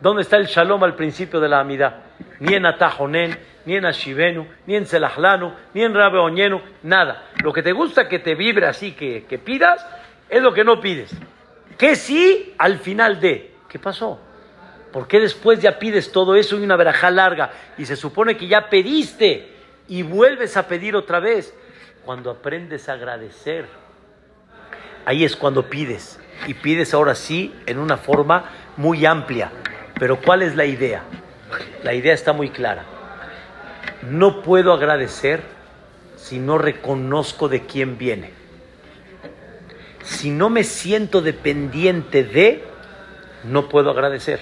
¿Dónde 0.01 0.23
está 0.23 0.37
el 0.37 0.47
shalom 0.47 0.83
al 0.83 0.95
principio 0.95 1.39
de 1.39 1.47
la 1.47 1.59
amidad? 1.59 1.97
Ni 2.39 2.55
en 2.55 2.65
Atajonen, 2.65 3.37
ni 3.65 3.75
en 3.75 3.85
Ashivenu, 3.85 4.47
ni 4.65 4.75
en 4.75 4.85
Selahlanu, 4.85 5.53
ni 5.73 5.83
en 5.83 5.93
Rabe 5.93 6.17
Oñenu, 6.17 6.59
nada. 6.83 7.25
Lo 7.43 7.53
que 7.53 7.61
te 7.61 7.71
gusta 7.71 8.09
que 8.09 8.19
te 8.19 8.33
vibre 8.33 8.65
así, 8.65 8.93
que, 8.93 9.25
que 9.25 9.37
pidas, 9.37 9.85
es 10.27 10.41
lo 10.41 10.53
que 10.53 10.63
no 10.63 10.81
pides. 10.81 11.15
Que 11.77 11.95
sí 11.95 12.53
al 12.57 12.79
final 12.79 13.19
de. 13.19 13.51
¿Qué 13.69 13.79
pasó? 13.79 14.19
¿Por 14.91 15.07
qué 15.07 15.19
después 15.19 15.61
ya 15.61 15.79
pides 15.79 16.11
todo 16.11 16.35
eso 16.35 16.57
y 16.57 16.63
una 16.63 16.75
verajá 16.75 17.11
larga? 17.11 17.51
Y 17.77 17.85
se 17.85 17.95
supone 17.95 18.35
que 18.35 18.47
ya 18.47 18.69
pediste 18.69 19.53
y 19.87 20.03
vuelves 20.03 20.57
a 20.57 20.67
pedir 20.67 20.95
otra 20.95 21.19
vez. 21.19 21.55
Cuando 22.05 22.31
aprendes 22.31 22.89
a 22.89 22.93
agradecer, 22.93 23.65
ahí 25.05 25.23
es 25.23 25.35
cuando 25.35 25.69
pides. 25.69 26.19
Y 26.47 26.55
pides 26.55 26.93
ahora 26.93 27.15
sí 27.15 27.53
en 27.65 27.77
una 27.77 27.97
forma 27.97 28.49
muy 28.77 29.05
amplia. 29.05 29.51
Pero 29.99 30.19
¿cuál 30.21 30.41
es 30.41 30.55
la 30.55 30.65
idea? 30.65 31.03
La 31.83 31.93
idea 31.93 32.13
está 32.13 32.33
muy 32.33 32.49
clara 32.49 32.85
no 34.01 34.41
puedo 34.41 34.73
agradecer 34.73 35.41
si 36.15 36.39
no 36.39 36.57
reconozco 36.57 37.49
de 37.49 37.65
quién 37.65 37.97
viene. 37.97 38.31
Si 40.03 40.31
no 40.31 40.49
me 40.49 40.63
siento 40.63 41.21
dependiente 41.21 42.23
de, 42.23 42.63
no 43.43 43.69
puedo 43.69 43.91
agradecer. 43.91 44.39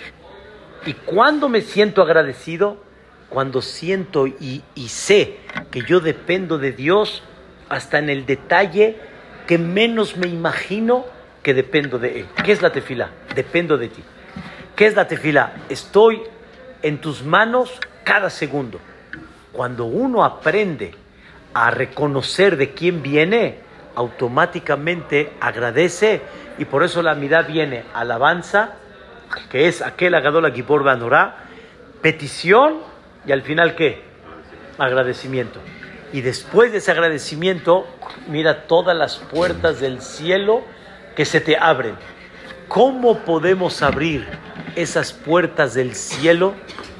¿Y 0.85 0.93
cuando 0.93 1.49
me 1.49 1.61
siento 1.61 2.01
agradecido? 2.01 2.77
Cuando 3.29 3.61
siento 3.61 4.25
y, 4.27 4.63
sé 4.87 5.37
que 5.69 5.81
yo 5.81 5.99
dependo 5.99 6.57
de 6.57 6.71
Dios 6.71 7.21
hasta 7.69 7.99
en 7.99 8.09
el 8.09 8.25
detalle 8.25 8.97
que 9.47 9.57
menos 9.57 10.17
me 10.17 10.27
imagino 10.27 11.05
que 11.41 11.53
dependo 11.53 11.97
de 11.99 12.21
Él. 12.21 12.25
¿Qué 12.43 12.51
es 12.51 12.61
la 12.61 12.71
tefila? 12.71 13.09
Dependo 13.35 13.77
de 13.77 13.89
ti. 13.89 14.03
¿Qué 14.75 14.87
es 14.87 14.95
la 14.95 15.07
tefila? 15.07 15.53
Estoy 15.69 16.21
en 16.81 16.99
tus 16.99 17.23
manos 17.23 17.79
cada 18.03 18.29
segundo. 18.29 18.79
Cuando 19.51 19.85
uno 19.85 20.23
aprende 20.23 20.93
a 21.53 21.71
reconocer 21.71 22.57
de 22.57 22.73
quién 22.73 23.01
viene, 23.01 23.59
automáticamente 23.95 25.33
agradece 25.41 26.21
y 26.57 26.65
por 26.65 26.83
eso 26.83 27.01
la 27.01 27.15
mirada 27.15 27.47
viene 27.47 27.83
alabanza, 27.93 28.75
que 29.49 29.67
es 29.67 29.81
aquel 29.81 30.15
agadola 30.15 30.51
Gibor 30.51 30.83
Banorá, 30.83 31.45
petición 32.01 32.77
y 33.25 33.31
al 33.31 33.41
final 33.41 33.75
qué? 33.75 34.03
Agradecimiento. 34.77 35.59
Y 36.11 36.21
después 36.21 36.71
de 36.71 36.79
ese 36.79 36.91
agradecimiento, 36.91 37.87
mira 38.27 38.63
todas 38.67 38.95
las 38.95 39.17
puertas 39.17 39.79
del 39.79 40.01
cielo 40.01 40.63
que 41.15 41.25
se 41.25 41.41
te 41.41 41.57
abren. 41.57 41.95
¿Cómo 42.67 43.19
podemos 43.19 43.81
abrir 43.81 44.27
esas 44.75 45.13
puertas 45.13 45.73
del 45.73 45.95
cielo 45.95 46.53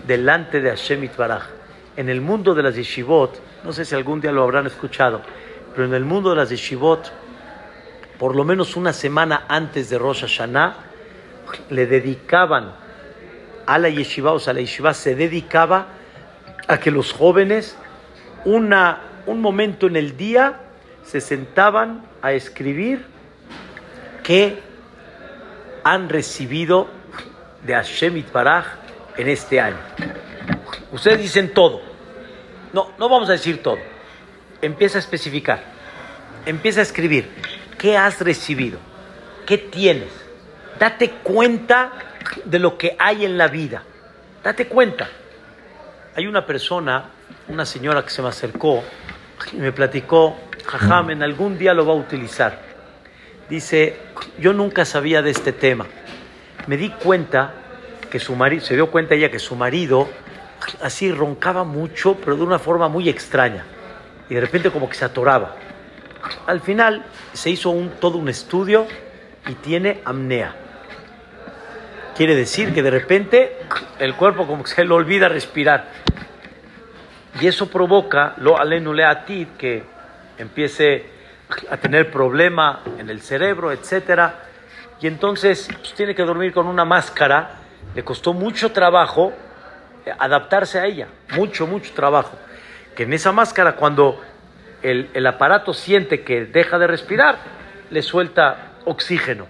delante 0.05 0.61
de 0.61 0.69
Hashem 0.69 1.03
Itbaraj? 1.03 1.59
en 1.99 2.07
el 2.07 2.21
mundo 2.21 2.55
de 2.55 2.63
las 2.63 2.75
yeshivot, 2.75 3.41
no 3.65 3.73
sé 3.73 3.83
si 3.83 3.93
algún 3.93 4.21
día 4.21 4.31
lo 4.31 4.41
habrán 4.41 4.65
escuchado, 4.65 5.21
pero 5.73 5.85
en 5.85 5.93
el 5.93 6.05
mundo 6.05 6.29
de 6.29 6.37
las 6.37 6.49
yeshivot, 6.49 7.11
por 8.17 8.37
lo 8.37 8.45
menos 8.45 8.77
una 8.77 8.93
semana 8.93 9.43
antes 9.49 9.89
de 9.89 9.97
Rosh 9.97 10.21
Hashanah, 10.21 10.77
le 11.69 11.87
dedicaban 11.87 12.71
a 13.65 13.77
la 13.77 13.89
yeshiva, 13.89 14.31
o 14.31 14.39
sea, 14.39 14.53
la 14.53 14.61
yeshiva 14.61 14.93
se 14.93 15.13
dedicaba 15.13 15.87
a 16.69 16.79
que 16.79 16.89
los 16.89 17.11
jóvenes, 17.11 17.77
una, 18.45 19.01
un 19.25 19.41
momento 19.41 19.87
en 19.87 19.95
el 19.95 20.17
día, 20.17 20.59
se 21.03 21.21
sentaban 21.21 22.05
a 22.21 22.33
escribir 22.33 23.05
que 24.23 24.59
han 25.83 26.09
recibido 26.09 26.87
de 27.65 27.73
Hashem 27.73 28.17
Itbaraj 28.17 28.65
en 29.17 29.27
este 29.27 29.59
año. 29.59 29.79
Ustedes 30.91 31.19
dicen 31.19 31.53
todo. 31.53 31.81
No, 32.73 32.91
no 32.97 33.09
vamos 33.09 33.29
a 33.29 33.33
decir 33.33 33.63
todo. 33.63 33.79
Empieza 34.61 34.97
a 34.97 35.01
especificar. 35.01 35.63
Empieza 36.45 36.79
a 36.81 36.83
escribir. 36.83 37.29
¿Qué 37.77 37.97
has 37.97 38.21
recibido? 38.21 38.79
¿Qué 39.45 39.57
tienes? 39.57 40.09
Date 40.77 41.11
cuenta 41.23 41.91
de 42.45 42.59
lo 42.59 42.77
que 42.77 42.95
hay 42.99 43.25
en 43.25 43.37
la 43.37 43.47
vida. 43.47 43.83
Date 44.43 44.67
cuenta. 44.67 45.09
Hay 46.15 46.27
una 46.27 46.45
persona, 46.45 47.09
una 47.49 47.65
señora 47.65 48.03
que 48.03 48.11
se 48.11 48.21
me 48.21 48.29
acercó 48.29 48.83
y 49.51 49.57
me 49.57 49.71
platicó, 49.71 50.37
Jajam, 50.65 51.09
en 51.09 51.23
algún 51.23 51.57
día 51.57 51.73
lo 51.73 51.85
va 51.85 51.93
a 51.93 51.95
utilizar. 51.95 52.61
Dice, 53.49 53.97
yo 54.39 54.53
nunca 54.53 54.85
sabía 54.85 55.21
de 55.21 55.31
este 55.31 55.51
tema. 55.51 55.87
Me 56.67 56.77
di 56.77 56.89
cuenta 56.89 57.53
que 58.11 58.19
su 58.19 58.35
marido, 58.35 58.63
se 58.63 58.75
dio 58.75 58.91
cuenta 58.91 59.15
ella 59.15 59.31
que 59.31 59.39
su 59.39 59.55
marido 59.55 60.07
así 60.81 61.11
roncaba 61.11 61.63
mucho, 61.63 62.17
pero 62.23 62.35
de 62.35 62.43
una 62.43 62.59
forma 62.59 62.87
muy 62.87 63.09
extraña. 63.09 63.65
Y 64.29 64.35
de 64.35 64.41
repente 64.41 64.69
como 64.69 64.87
que 64.87 64.95
se 64.95 65.05
atoraba. 65.05 65.55
Al 66.45 66.61
final 66.61 67.05
se 67.33 67.49
hizo 67.49 67.71
un, 67.71 67.89
todo 67.99 68.17
un 68.17 68.29
estudio 68.29 68.85
y 69.47 69.53
tiene 69.55 70.01
amnea. 70.05 70.55
Quiere 72.15 72.35
decir 72.35 72.73
que 72.73 72.83
de 72.83 72.91
repente 72.91 73.57
el 73.97 74.13
cuerpo 74.15 74.45
como 74.45 74.63
que 74.63 74.69
se 74.69 74.85
le 74.85 74.93
olvida 74.93 75.29
respirar. 75.29 75.89
Y 77.41 77.47
eso 77.47 77.69
provoca, 77.69 78.33
lo 78.37 78.59
alenu 78.59 78.93
a 79.03 79.23
ti, 79.25 79.47
que 79.57 79.83
empiece 80.37 81.05
a 81.69 81.77
tener 81.77 82.11
problema 82.11 82.81
en 82.97 83.09
el 83.09 83.21
cerebro, 83.21 83.71
etcétera. 83.71 84.43
Y 85.01 85.07
entonces 85.07 85.67
pues, 85.71 85.93
tiene 85.93 86.15
que 86.15 86.23
dormir 86.23 86.53
con 86.53 86.67
una 86.67 86.85
máscara. 86.85 87.51
Le 87.95 88.03
costó 88.03 88.33
mucho 88.33 88.71
trabajo 88.71 89.33
adaptarse 90.17 90.79
a 90.79 90.85
ella, 90.85 91.07
mucho, 91.35 91.67
mucho 91.67 91.93
trabajo. 91.93 92.37
Que 92.95 93.03
en 93.03 93.13
esa 93.13 93.31
máscara, 93.31 93.75
cuando 93.75 94.19
el, 94.81 95.09
el 95.13 95.27
aparato 95.27 95.73
siente 95.73 96.23
que 96.23 96.45
deja 96.45 96.77
de 96.77 96.87
respirar, 96.87 97.37
le 97.89 98.01
suelta 98.01 98.73
oxígeno. 98.85 99.45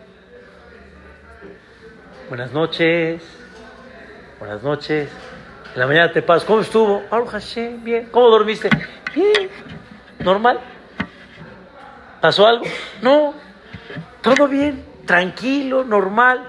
Buenas 2.29 2.51
noches. 2.51 3.23
Buenas 4.39 4.61
noches. 4.63 5.09
En 5.73 5.79
la 5.79 5.87
mañana 5.87 6.11
te 6.11 6.21
pasas. 6.21 6.45
¿Cómo 6.45 6.61
estuvo? 6.61 7.03
Bien. 7.83 8.07
¿Cómo 8.11 8.29
dormiste? 8.29 8.69
Bien. 9.13 9.49
¿Normal? 10.19 10.59
¿Pasó 12.19 12.47
algo? 12.47 12.65
No. 13.01 13.33
Todo 14.21 14.47
bien. 14.47 14.83
Tranquilo, 15.05 15.83
normal. 15.83 16.47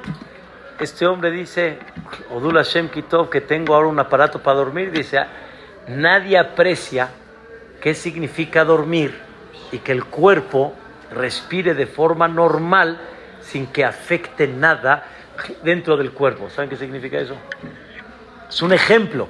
Este 0.78 1.06
hombre 1.06 1.30
dice, 1.30 1.78
Odul 2.30 2.56
Hashem 2.56 2.88
Kitov, 2.88 3.28
que 3.28 3.42
tengo 3.42 3.74
ahora 3.74 3.88
un 3.88 3.98
aparato 3.98 4.42
para 4.42 4.56
dormir. 4.56 4.90
Dice, 4.90 5.18
ah, 5.18 5.28
nadie 5.88 6.38
aprecia 6.38 7.10
qué 7.80 7.94
significa 7.94 8.64
dormir 8.64 9.14
y 9.70 9.78
que 9.78 9.92
el 9.92 10.04
cuerpo 10.06 10.74
respire 11.12 11.74
de 11.74 11.86
forma 11.86 12.28
normal 12.28 12.98
sin 13.40 13.66
que 13.66 13.84
afecte 13.84 14.48
nada 14.48 15.04
dentro 15.62 15.96
del 15.96 16.12
cuerpo. 16.12 16.48
¿Saben 16.50 16.70
qué 16.70 16.76
significa 16.76 17.18
eso? 17.18 17.36
Es 18.50 18.62
un 18.62 18.72
ejemplo, 18.72 19.28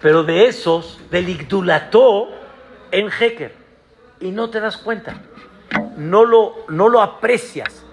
pero 0.00 0.22
de 0.22 0.46
esos, 0.46 1.00
del 1.10 1.28
Igdulató 1.28 2.28
en 2.92 3.10
Heker, 3.10 3.52
y 4.20 4.30
no 4.30 4.50
te 4.50 4.60
das 4.60 4.76
cuenta, 4.76 5.16
no 5.96 6.24
lo, 6.24 6.54
no 6.68 6.88
lo 6.88 7.02
aprecias. 7.02 7.84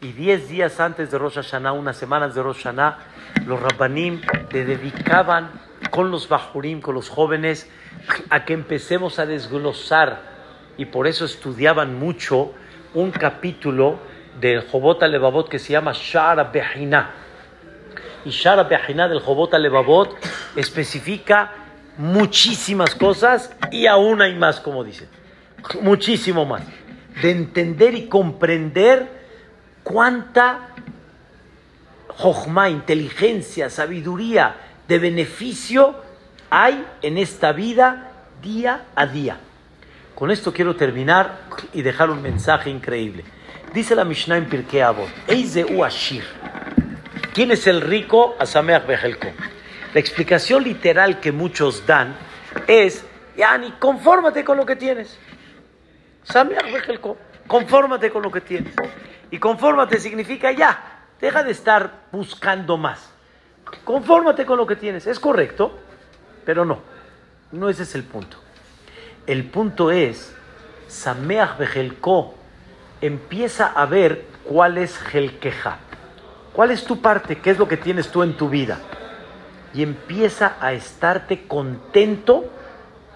Y 0.00 0.10
diez 0.10 0.48
días 0.48 0.80
antes 0.80 1.12
de 1.12 1.18
Rosh 1.18 1.34
Hashanah, 1.34 1.72
unas 1.72 1.96
semanas 1.96 2.34
de 2.34 2.42
Rosh 2.42 2.64
Hashanah, 2.64 2.98
los 3.46 3.60
Rabbanim 3.60 4.20
le 4.50 4.64
dedicaban 4.64 5.48
con 5.90 6.10
los 6.10 6.28
Bajurim, 6.28 6.80
con 6.80 6.96
los 6.96 7.08
jóvenes, 7.08 7.70
a 8.30 8.44
que 8.44 8.54
empecemos 8.54 9.20
a 9.20 9.26
desglosar, 9.26 10.22
y 10.76 10.86
por 10.86 11.06
eso 11.06 11.24
estudiaban 11.24 12.00
mucho 12.00 12.52
un 12.94 13.12
capítulo 13.12 14.00
del 14.40 14.66
Jobot 14.68 15.02
Levavot 15.02 15.48
que 15.48 15.60
se 15.60 15.72
llama 15.72 15.92
Shara 15.94 16.44
Behina. 16.44 17.10
Y 18.24 18.30
Shara 18.30 18.64
Behina 18.64 19.08
del 19.08 19.20
Jobot 19.20 19.52
Levavot 19.54 20.16
especifica 20.56 21.52
muchísimas 21.96 22.94
cosas 22.94 23.52
y 23.70 23.86
aún 23.86 24.22
hay 24.22 24.34
más, 24.34 24.60
como 24.60 24.84
dice. 24.84 25.08
Muchísimo 25.82 26.46
más. 26.46 26.62
De 27.22 27.30
entender 27.30 27.94
y 27.94 28.06
comprender 28.06 29.20
cuánta 29.82 30.68
Jochma, 32.16 32.68
inteligencia, 32.68 33.70
sabiduría, 33.70 34.54
de 34.86 34.98
beneficio 34.98 35.94
hay 36.50 36.84
en 37.00 37.16
esta 37.16 37.52
vida 37.52 38.10
día 38.42 38.84
a 38.94 39.06
día. 39.06 39.38
Con 40.14 40.30
esto 40.30 40.52
quiero 40.52 40.76
terminar 40.76 41.40
y 41.72 41.82
dejar 41.82 42.10
un 42.10 42.20
mensaje 42.20 42.68
increíble. 42.68 43.24
Dice 43.72 43.94
la 43.94 44.04
Mishnah 44.04 44.36
en 44.36 44.46
Pirkei 44.46 44.80
Avot, 44.80 45.08
Ashir. 45.86 46.24
¿Quién 47.32 47.52
es 47.52 47.66
el 47.66 47.80
rico? 47.80 48.36
Asameach 48.38 48.86
Bejelko. 48.86 49.28
La 49.94 50.00
explicación 50.00 50.64
literal 50.64 51.20
que 51.20 51.32
muchos 51.32 51.86
dan 51.86 52.16
es, 52.66 53.04
Yani, 53.36 53.72
confórmate 53.78 54.44
con 54.44 54.56
lo 54.56 54.66
que 54.66 54.76
tienes. 54.76 55.18
Sameach 56.24 56.72
Bejelko. 56.72 57.16
Confórmate 57.46 58.10
con 58.10 58.22
lo 58.22 58.30
que 58.30 58.40
tienes. 58.40 58.74
Y 59.30 59.38
confórmate 59.38 59.98
significa 59.98 60.52
ya, 60.52 61.04
deja 61.20 61.42
de 61.42 61.52
estar 61.52 62.02
buscando 62.12 62.76
más. 62.76 63.12
Confórmate 63.84 64.44
con 64.44 64.56
lo 64.56 64.66
que 64.66 64.76
tienes. 64.76 65.06
Es 65.06 65.20
correcto, 65.20 65.78
pero 66.44 66.64
no. 66.64 66.80
No 67.52 67.68
ese 67.68 67.84
es 67.84 67.94
el 67.94 68.02
punto. 68.04 68.36
El 69.26 69.44
punto 69.44 69.90
es, 69.90 70.34
Sameach 70.88 71.58
Bejelko 71.58 72.34
empieza 73.00 73.66
a 73.66 73.86
ver 73.86 74.26
cuál 74.44 74.78
es 74.78 75.00
Helkeja. 75.12 75.78
¿Cuál 76.60 76.72
es 76.72 76.84
tu 76.84 77.00
parte? 77.00 77.38
¿Qué 77.38 77.52
es 77.52 77.58
lo 77.58 77.66
que 77.66 77.78
tienes 77.78 78.10
tú 78.10 78.22
en 78.22 78.34
tu 78.34 78.50
vida? 78.50 78.80
Y 79.72 79.82
empieza 79.82 80.58
a 80.60 80.74
estarte 80.74 81.46
contento 81.48 82.52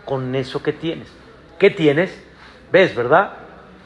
con 0.06 0.34
eso 0.34 0.62
que 0.62 0.72
tienes. 0.72 1.08
¿Qué 1.58 1.68
tienes? 1.68 2.18
¿Ves, 2.72 2.96
verdad? 2.96 3.34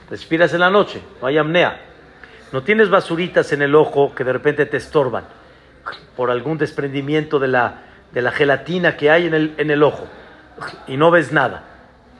Respiras 0.08 0.54
en 0.54 0.60
la 0.60 0.70
noche, 0.70 1.02
no 1.20 1.26
hay 1.26 1.38
amnea. 1.38 1.76
No 2.52 2.62
tienes 2.62 2.88
basuritas 2.88 3.50
en 3.50 3.62
el 3.62 3.74
ojo 3.74 4.14
que 4.14 4.22
de 4.22 4.32
repente 4.32 4.64
te 4.64 4.76
estorban 4.76 5.24
por 6.16 6.30
algún 6.30 6.56
desprendimiento 6.56 7.40
de 7.40 7.48
la, 7.48 7.82
de 8.12 8.22
la 8.22 8.30
gelatina 8.30 8.96
que 8.96 9.10
hay 9.10 9.26
en 9.26 9.34
el, 9.34 9.54
en 9.58 9.72
el 9.72 9.82
ojo 9.82 10.06
y 10.86 10.96
no 10.96 11.10
ves 11.10 11.32
nada. 11.32 11.64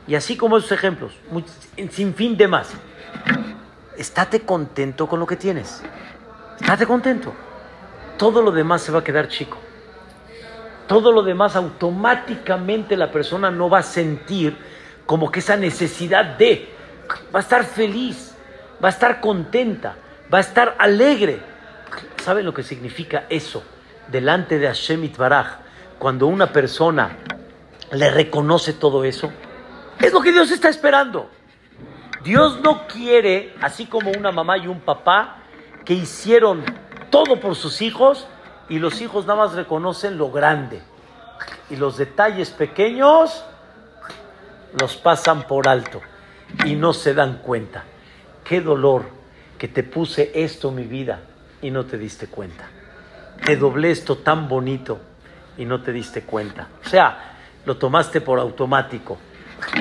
Y 0.09 0.16
así 0.16 0.36
como 0.36 0.59
esos 0.59 0.72
ejemplos, 0.72 1.16
sin 1.93 2.14
fin 2.14 2.36
de 2.36 2.49
más 2.49 2.74
estate 3.97 4.41
contento 4.41 5.07
con 5.07 5.20
lo 5.20 5.26
que 5.26 5.36
tienes. 5.36 5.84
Estate 6.61 6.87
contento. 6.87 7.33
Todo 8.17 8.43
lo 8.43 8.51
demás 8.51 8.83
se 8.83 8.93
va 8.93 9.01
a 9.01 9.05
quedar 9.05 9.29
chico. 9.29 9.59
Todo 10.87 11.13
lo 11.13 11.23
demás 11.23 11.55
automáticamente 11.55 12.97
la 12.97 13.11
persona 13.11 13.51
no 13.51 13.69
va 13.69 13.79
a 13.79 13.83
sentir 13.83 14.57
como 15.07 15.31
que 15.31 15.41
esa 15.41 15.57
necesidad 15.57 16.25
de, 16.37 16.69
va 17.35 17.41
a 17.41 17.43
estar 17.43 17.65
feliz, 17.65 18.35
va 18.83 18.89
a 18.89 18.91
estar 18.91 19.21
contenta, 19.21 19.97
va 20.33 20.39
a 20.39 20.41
estar 20.41 20.77
alegre. 20.79 21.41
¿Saben 22.23 22.45
lo 22.45 22.53
que 22.53 22.63
significa 22.63 23.25
eso? 23.29 23.63
Delante 24.09 24.59
de 24.59 24.67
Hashem 24.67 25.05
Itbaraj, 25.05 25.59
cuando 25.99 26.27
una 26.27 26.53
persona 26.53 27.17
le 27.93 28.11
reconoce 28.11 28.73
todo 28.75 29.05
eso, 29.05 29.33
es 30.01 30.13
lo 30.13 30.21
que 30.21 30.33
Dios 30.33 30.51
está 30.51 30.69
esperando. 30.69 31.31
Dios 32.23 32.61
no 32.61 32.87
quiere, 32.87 33.55
así 33.61 33.87
como 33.87 34.11
una 34.11 34.33
mamá 34.33 34.59
y 34.59 34.67
un 34.67 34.81
papá 34.81 35.38
que 35.89 35.95
hicieron 35.95 36.66
todo 37.09 37.41
por 37.41 37.57
sus 37.57 37.80
hijos 37.80 38.26
y 38.68 38.78
los 38.78 39.01
hijos 39.01 39.24
nada 39.24 39.47
más 39.47 39.55
reconocen 39.55 40.18
lo 40.18 40.30
grande 40.30 40.82
y 41.70 41.76
los 41.76 41.97
detalles 41.97 42.51
pequeños 42.51 43.43
los 44.78 44.97
pasan 44.99 45.45
por 45.45 45.66
alto 45.66 46.03
y 46.66 46.74
no 46.74 46.93
se 46.93 47.14
dan 47.14 47.39
cuenta. 47.39 47.84
Qué 48.45 48.61
dolor 48.61 49.07
que 49.57 49.66
te 49.66 49.82
puse 49.82 50.30
esto 50.34 50.70
mi 50.70 50.84
vida 50.84 51.22
y 51.62 51.70
no 51.70 51.86
te 51.86 51.97
diste 51.97 52.26
cuenta. 52.26 52.68
Te 53.47 53.57
doblé 53.57 53.91
esto 53.91 54.18
tan 54.18 54.47
bonito 54.47 55.01
y 55.57 55.64
no 55.64 55.80
te 55.80 55.93
diste 55.93 56.20
cuenta. 56.20 56.68
O 56.84 56.86
sea, 56.86 57.39
lo 57.64 57.78
tomaste 57.78 58.20
por 58.20 58.39
automático. 58.39 59.16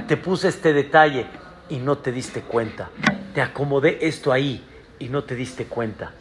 Te 0.07 0.15
puse 0.15 0.47
este 0.47 0.71
detalle 0.71 1.27
y 1.67 1.79
no 1.79 1.97
te 1.97 2.13
diste 2.13 2.43
cuenta. 2.43 2.91
Te 3.33 3.41
acomodé 3.41 3.97
esto 4.07 4.31
ahí 4.31 4.63
y 4.99 5.09
no 5.09 5.23
te 5.23 5.35
diste 5.35 5.65
cuenta. 5.65 6.11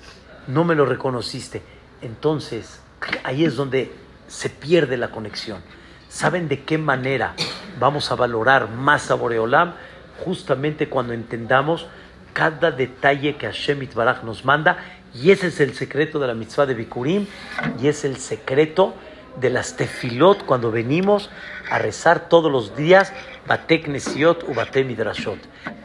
No 0.47 0.65
me 0.65 0.75
lo 0.75 0.87
reconociste. 0.87 1.63
Entonces, 2.03 2.81
ahí 3.25 3.45
es 3.45 3.57
donde 3.57 3.93
se 4.29 4.51
pierde 4.51 4.97
la 4.97 5.11
conexión. 5.11 5.61
¿Saben 6.09 6.49
de 6.49 6.63
qué 6.63 6.79
manera 6.79 7.35
vamos 7.79 8.11
a 8.11 8.15
valorar 8.15 8.71
más 8.71 9.11
a 9.11 9.15
Boreolam? 9.15 9.75
Justamente 10.25 10.89
cuando 10.89 11.13
entendamos 11.13 11.87
cada 12.33 12.71
detalle 12.71 13.37
que 13.37 13.47
Hashem 13.47 13.83
Itbaraj 13.83 14.23
nos 14.23 14.45
manda. 14.45 14.79
Y 15.15 15.31
ese 15.31 15.49
es 15.49 15.61
el 15.61 15.75
secreto 15.75 16.19
de 16.19 16.27
la 16.27 16.35
mitzvah 16.35 16.67
de 16.67 16.75
Bikurim. 16.75 17.27
Y 17.81 17.89
es 17.89 18.05
el 18.05 18.19
secreto 18.19 18.95
de 19.41 19.51
las 19.51 19.77
tefilot 19.77 20.45
cuando 20.45 20.71
venimos 20.71 21.31
a 21.71 21.79
rezar 21.79 22.29
todos 22.29 22.51
los 22.51 22.77
días 22.77 23.13
Batek 23.47 23.89
Nesiot 23.89 24.45
u 24.49 24.55
Batek 24.55 24.87
Midrashot. 24.87 25.39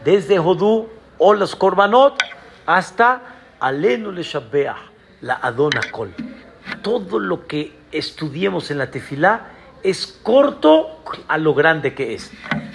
Desde 0.04 0.40
Hodú 0.40 0.90
o 1.18 1.34
los 1.34 1.56
Korbanot 1.56 2.18
hasta 2.66 3.22
Alenu 3.60 4.12
Le 4.12 4.24
la 5.22 5.36
Adona 5.36 5.82
Kol. 5.92 6.14
Todo 6.82 7.20
lo 7.20 7.48
que 7.48 7.74
estudiemos 7.92 8.72
en 8.72 8.78
la 8.78 8.90
tefilá 8.90 9.50
es 9.84 10.20
corto 10.24 11.04
a 11.28 11.38
lo 11.38 11.54
grande 11.54 11.94
que 11.94 12.14
es. 12.14 12.32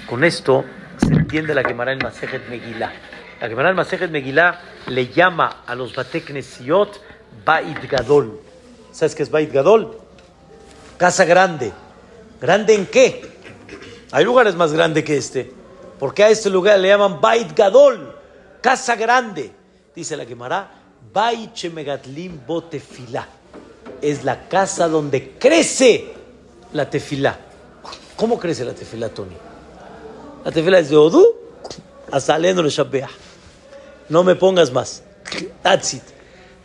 Con 0.09 0.25
esto 0.25 0.65
se 0.99 1.13
entiende 1.13 1.55
la 1.55 1.63
Gemara 1.63 1.93
en 1.93 1.99
Masejet 1.99 2.49
Megillah. 2.49 2.93
La 3.41 3.49
Gemara 3.49 3.71
en 3.71 3.77
Masejet 3.77 4.11
Megillah 4.11 4.61
le 4.89 5.09
llama 5.09 5.63
a 5.67 5.75
los 5.75 5.95
Bateknesiot 5.95 7.01
Bait 7.45 7.91
Gadol. 7.91 8.41
¿Sabes 8.93 9.15
qué 9.15 9.23
es 9.23 9.31
Bait 9.31 9.53
Gadol? 9.53 9.99
Casa 10.97 11.25
grande. 11.25 11.73
¿Grande 12.41 12.75
en 12.75 12.87
qué? 12.87 13.37
Hay 14.13 14.25
lugares 14.25 14.55
más 14.55 14.73
grandes 14.73 15.05
que 15.05 15.17
este. 15.17 15.53
¿Por 15.99 16.15
qué 16.15 16.25
a 16.25 16.29
este 16.29 16.51
lugar 16.51 16.79
le 16.79 16.89
llaman 16.89 17.21
Bait 17.21 17.57
Gadol? 17.57 18.15
Casa 18.61 18.97
grande. 18.97 19.53
Dice 19.97 20.15
la 20.15 20.27
Gemara, 20.27 20.71
Bait 21.11 21.55
Shemegatlim 21.55 22.47
Botefilá. 22.47 23.27
Es 24.03 24.25
la 24.25 24.47
casa 24.47 24.89
donde 24.89 25.31
crece 25.39 26.13
la 26.75 26.89
tefilá. 26.91 27.39
¿Cómo 28.15 28.39
crece 28.39 28.63
la 28.67 28.75
tefilá, 28.75 29.09
Tony? 29.09 29.35
La 30.45 30.53
tefilá 30.53 30.81
es 30.81 30.91
de 30.91 30.97
Odú 30.97 31.25
hasta 32.13 32.39
le 32.39 32.53
Shabbeah. 32.53 33.09
No 34.11 34.23
me 34.23 34.35
pongas 34.35 34.71
más. 34.71 35.03
That's 35.63 35.95
it. 35.95 36.03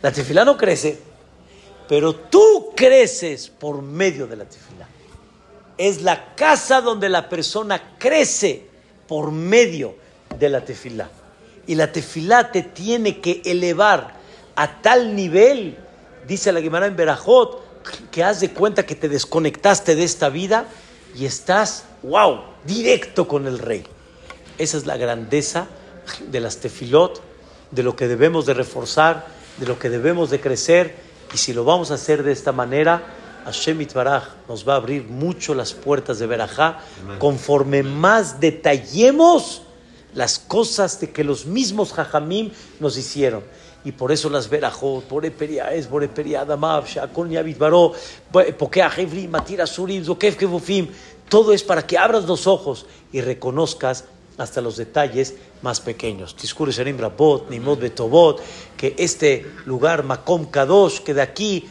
La 0.02 0.12
tefilá 0.12 0.44
no 0.44 0.58
crece, 0.58 1.00
pero 1.88 2.14
tú 2.14 2.72
creces 2.76 3.48
por 3.48 3.80
medio 3.80 4.26
de 4.26 4.36
la 4.36 4.44
tefilá. 4.44 4.86
Es 5.78 6.02
la 6.02 6.34
casa 6.34 6.82
donde 6.82 7.08
la 7.08 7.30
persona 7.30 7.96
crece 7.98 8.66
por 9.08 9.30
medio 9.30 9.94
de 10.38 10.48
la 10.50 10.62
tefilá. 10.62 11.08
Y 11.66 11.74
la 11.74 11.92
tefilá 11.92 12.50
te 12.50 12.62
tiene 12.62 13.20
que 13.20 13.42
elevar 13.44 14.14
a 14.56 14.82
tal 14.82 15.14
nivel, 15.14 15.78
dice 16.26 16.52
la 16.52 16.60
Gemara 16.60 16.86
en 16.86 16.96
Berajot, 16.96 17.62
que 18.10 18.22
haz 18.22 18.40
de 18.40 18.50
cuenta 18.50 18.84
que 18.84 18.94
te 18.94 19.08
desconectaste 19.08 19.94
de 19.94 20.04
esta 20.04 20.28
vida 20.28 20.66
y 21.16 21.26
estás, 21.26 21.84
wow, 22.02 22.40
directo 22.64 23.28
con 23.28 23.46
el 23.46 23.58
rey. 23.58 23.84
Esa 24.58 24.76
es 24.76 24.86
la 24.86 24.96
grandeza 24.96 25.66
de 26.30 26.40
las 26.40 26.58
tefilot, 26.58 27.20
de 27.70 27.82
lo 27.82 27.96
que 27.96 28.08
debemos 28.08 28.46
de 28.46 28.54
reforzar, 28.54 29.26
de 29.58 29.66
lo 29.66 29.78
que 29.78 29.90
debemos 29.90 30.30
de 30.30 30.40
crecer. 30.40 30.94
Y 31.34 31.38
si 31.38 31.52
lo 31.52 31.64
vamos 31.64 31.90
a 31.90 31.94
hacer 31.94 32.22
de 32.22 32.32
esta 32.32 32.52
manera, 32.52 33.02
Hashem 33.44 33.80
Itbaraj 33.80 34.24
nos 34.48 34.68
va 34.68 34.74
a 34.74 34.76
abrir 34.76 35.04
mucho 35.04 35.54
las 35.54 35.72
puertas 35.72 36.18
de 36.18 36.26
Berajá, 36.26 36.80
conforme 37.18 37.82
más 37.82 38.40
detallemos 38.40 39.62
las 40.14 40.38
cosas 40.38 41.00
de 41.00 41.10
que 41.10 41.24
los 41.24 41.46
mismos 41.46 41.92
Jajamim 41.92 42.50
nos 42.80 42.96
hicieron 42.96 43.42
y 43.84 43.92
por 43.92 44.12
eso 44.12 44.30
las 44.30 44.48
verajot, 44.48 45.04
por 45.04 45.24
es 45.24 45.86
por 45.86 46.04
adamav, 46.04 46.86
shakon 46.86 47.30
yavit 47.30 47.58
baro, 47.58 47.92
pokea 48.58 48.90
hevli, 48.96 49.26
matira 49.26 49.66
surim, 49.66 50.04
zokef 50.04 50.36
kevufim, 50.36 50.88
todo 51.28 51.52
es 51.52 51.62
para 51.62 51.86
que 51.86 51.98
abras 51.98 52.24
los 52.24 52.46
ojos 52.46 52.86
y 53.12 53.20
reconozcas 53.20 54.04
hasta 54.38 54.60
los 54.60 54.76
detalles 54.76 55.34
más 55.62 55.80
pequeños. 55.80 56.36
Tiskure 56.36 56.72
Sharim 56.72 56.98
Rabot, 56.98 57.50
Nimod 57.50 57.78
Betobot, 57.78 58.40
que 58.76 58.94
este 58.98 59.46
lugar, 59.66 60.04
Makom 60.04 60.46
Kadosh, 60.46 61.00
que 61.00 61.14
de 61.14 61.22
aquí 61.22 61.68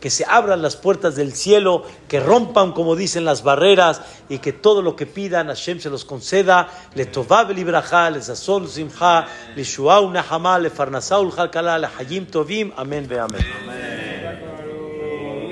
que 0.00 0.10
se 0.10 0.24
abran 0.28 0.62
las 0.62 0.76
puertas 0.76 1.16
del 1.16 1.32
cielo, 1.32 1.84
que 2.08 2.20
rompan, 2.20 2.72
como 2.72 2.96
dicen, 2.96 3.24
las 3.24 3.42
barreras 3.42 4.02
y 4.28 4.38
que 4.38 4.52
todo 4.52 4.82
lo 4.82 4.96
que 4.96 5.06
pidan 5.06 5.48
Hashem 5.48 5.80
se 5.80 5.90
los 5.90 6.04
conceda. 6.04 6.68
Le 6.94 7.06
tovab 7.06 7.50
el 7.50 7.58
ibraja, 7.58 8.10
le 8.10 8.20
sazol 8.20 8.68
simcha, 8.68 9.26
le 9.54 9.64
shuau 9.64 10.10
nahama, 10.10 10.58
le 10.58 10.70
farnasaul 10.70 11.32
halkala, 11.36 11.78
le 11.78 11.88
hayim 11.98 12.26
tovim. 12.26 12.72
Amén 12.76 13.06
ve 13.08 13.20
amén. 13.20 14.43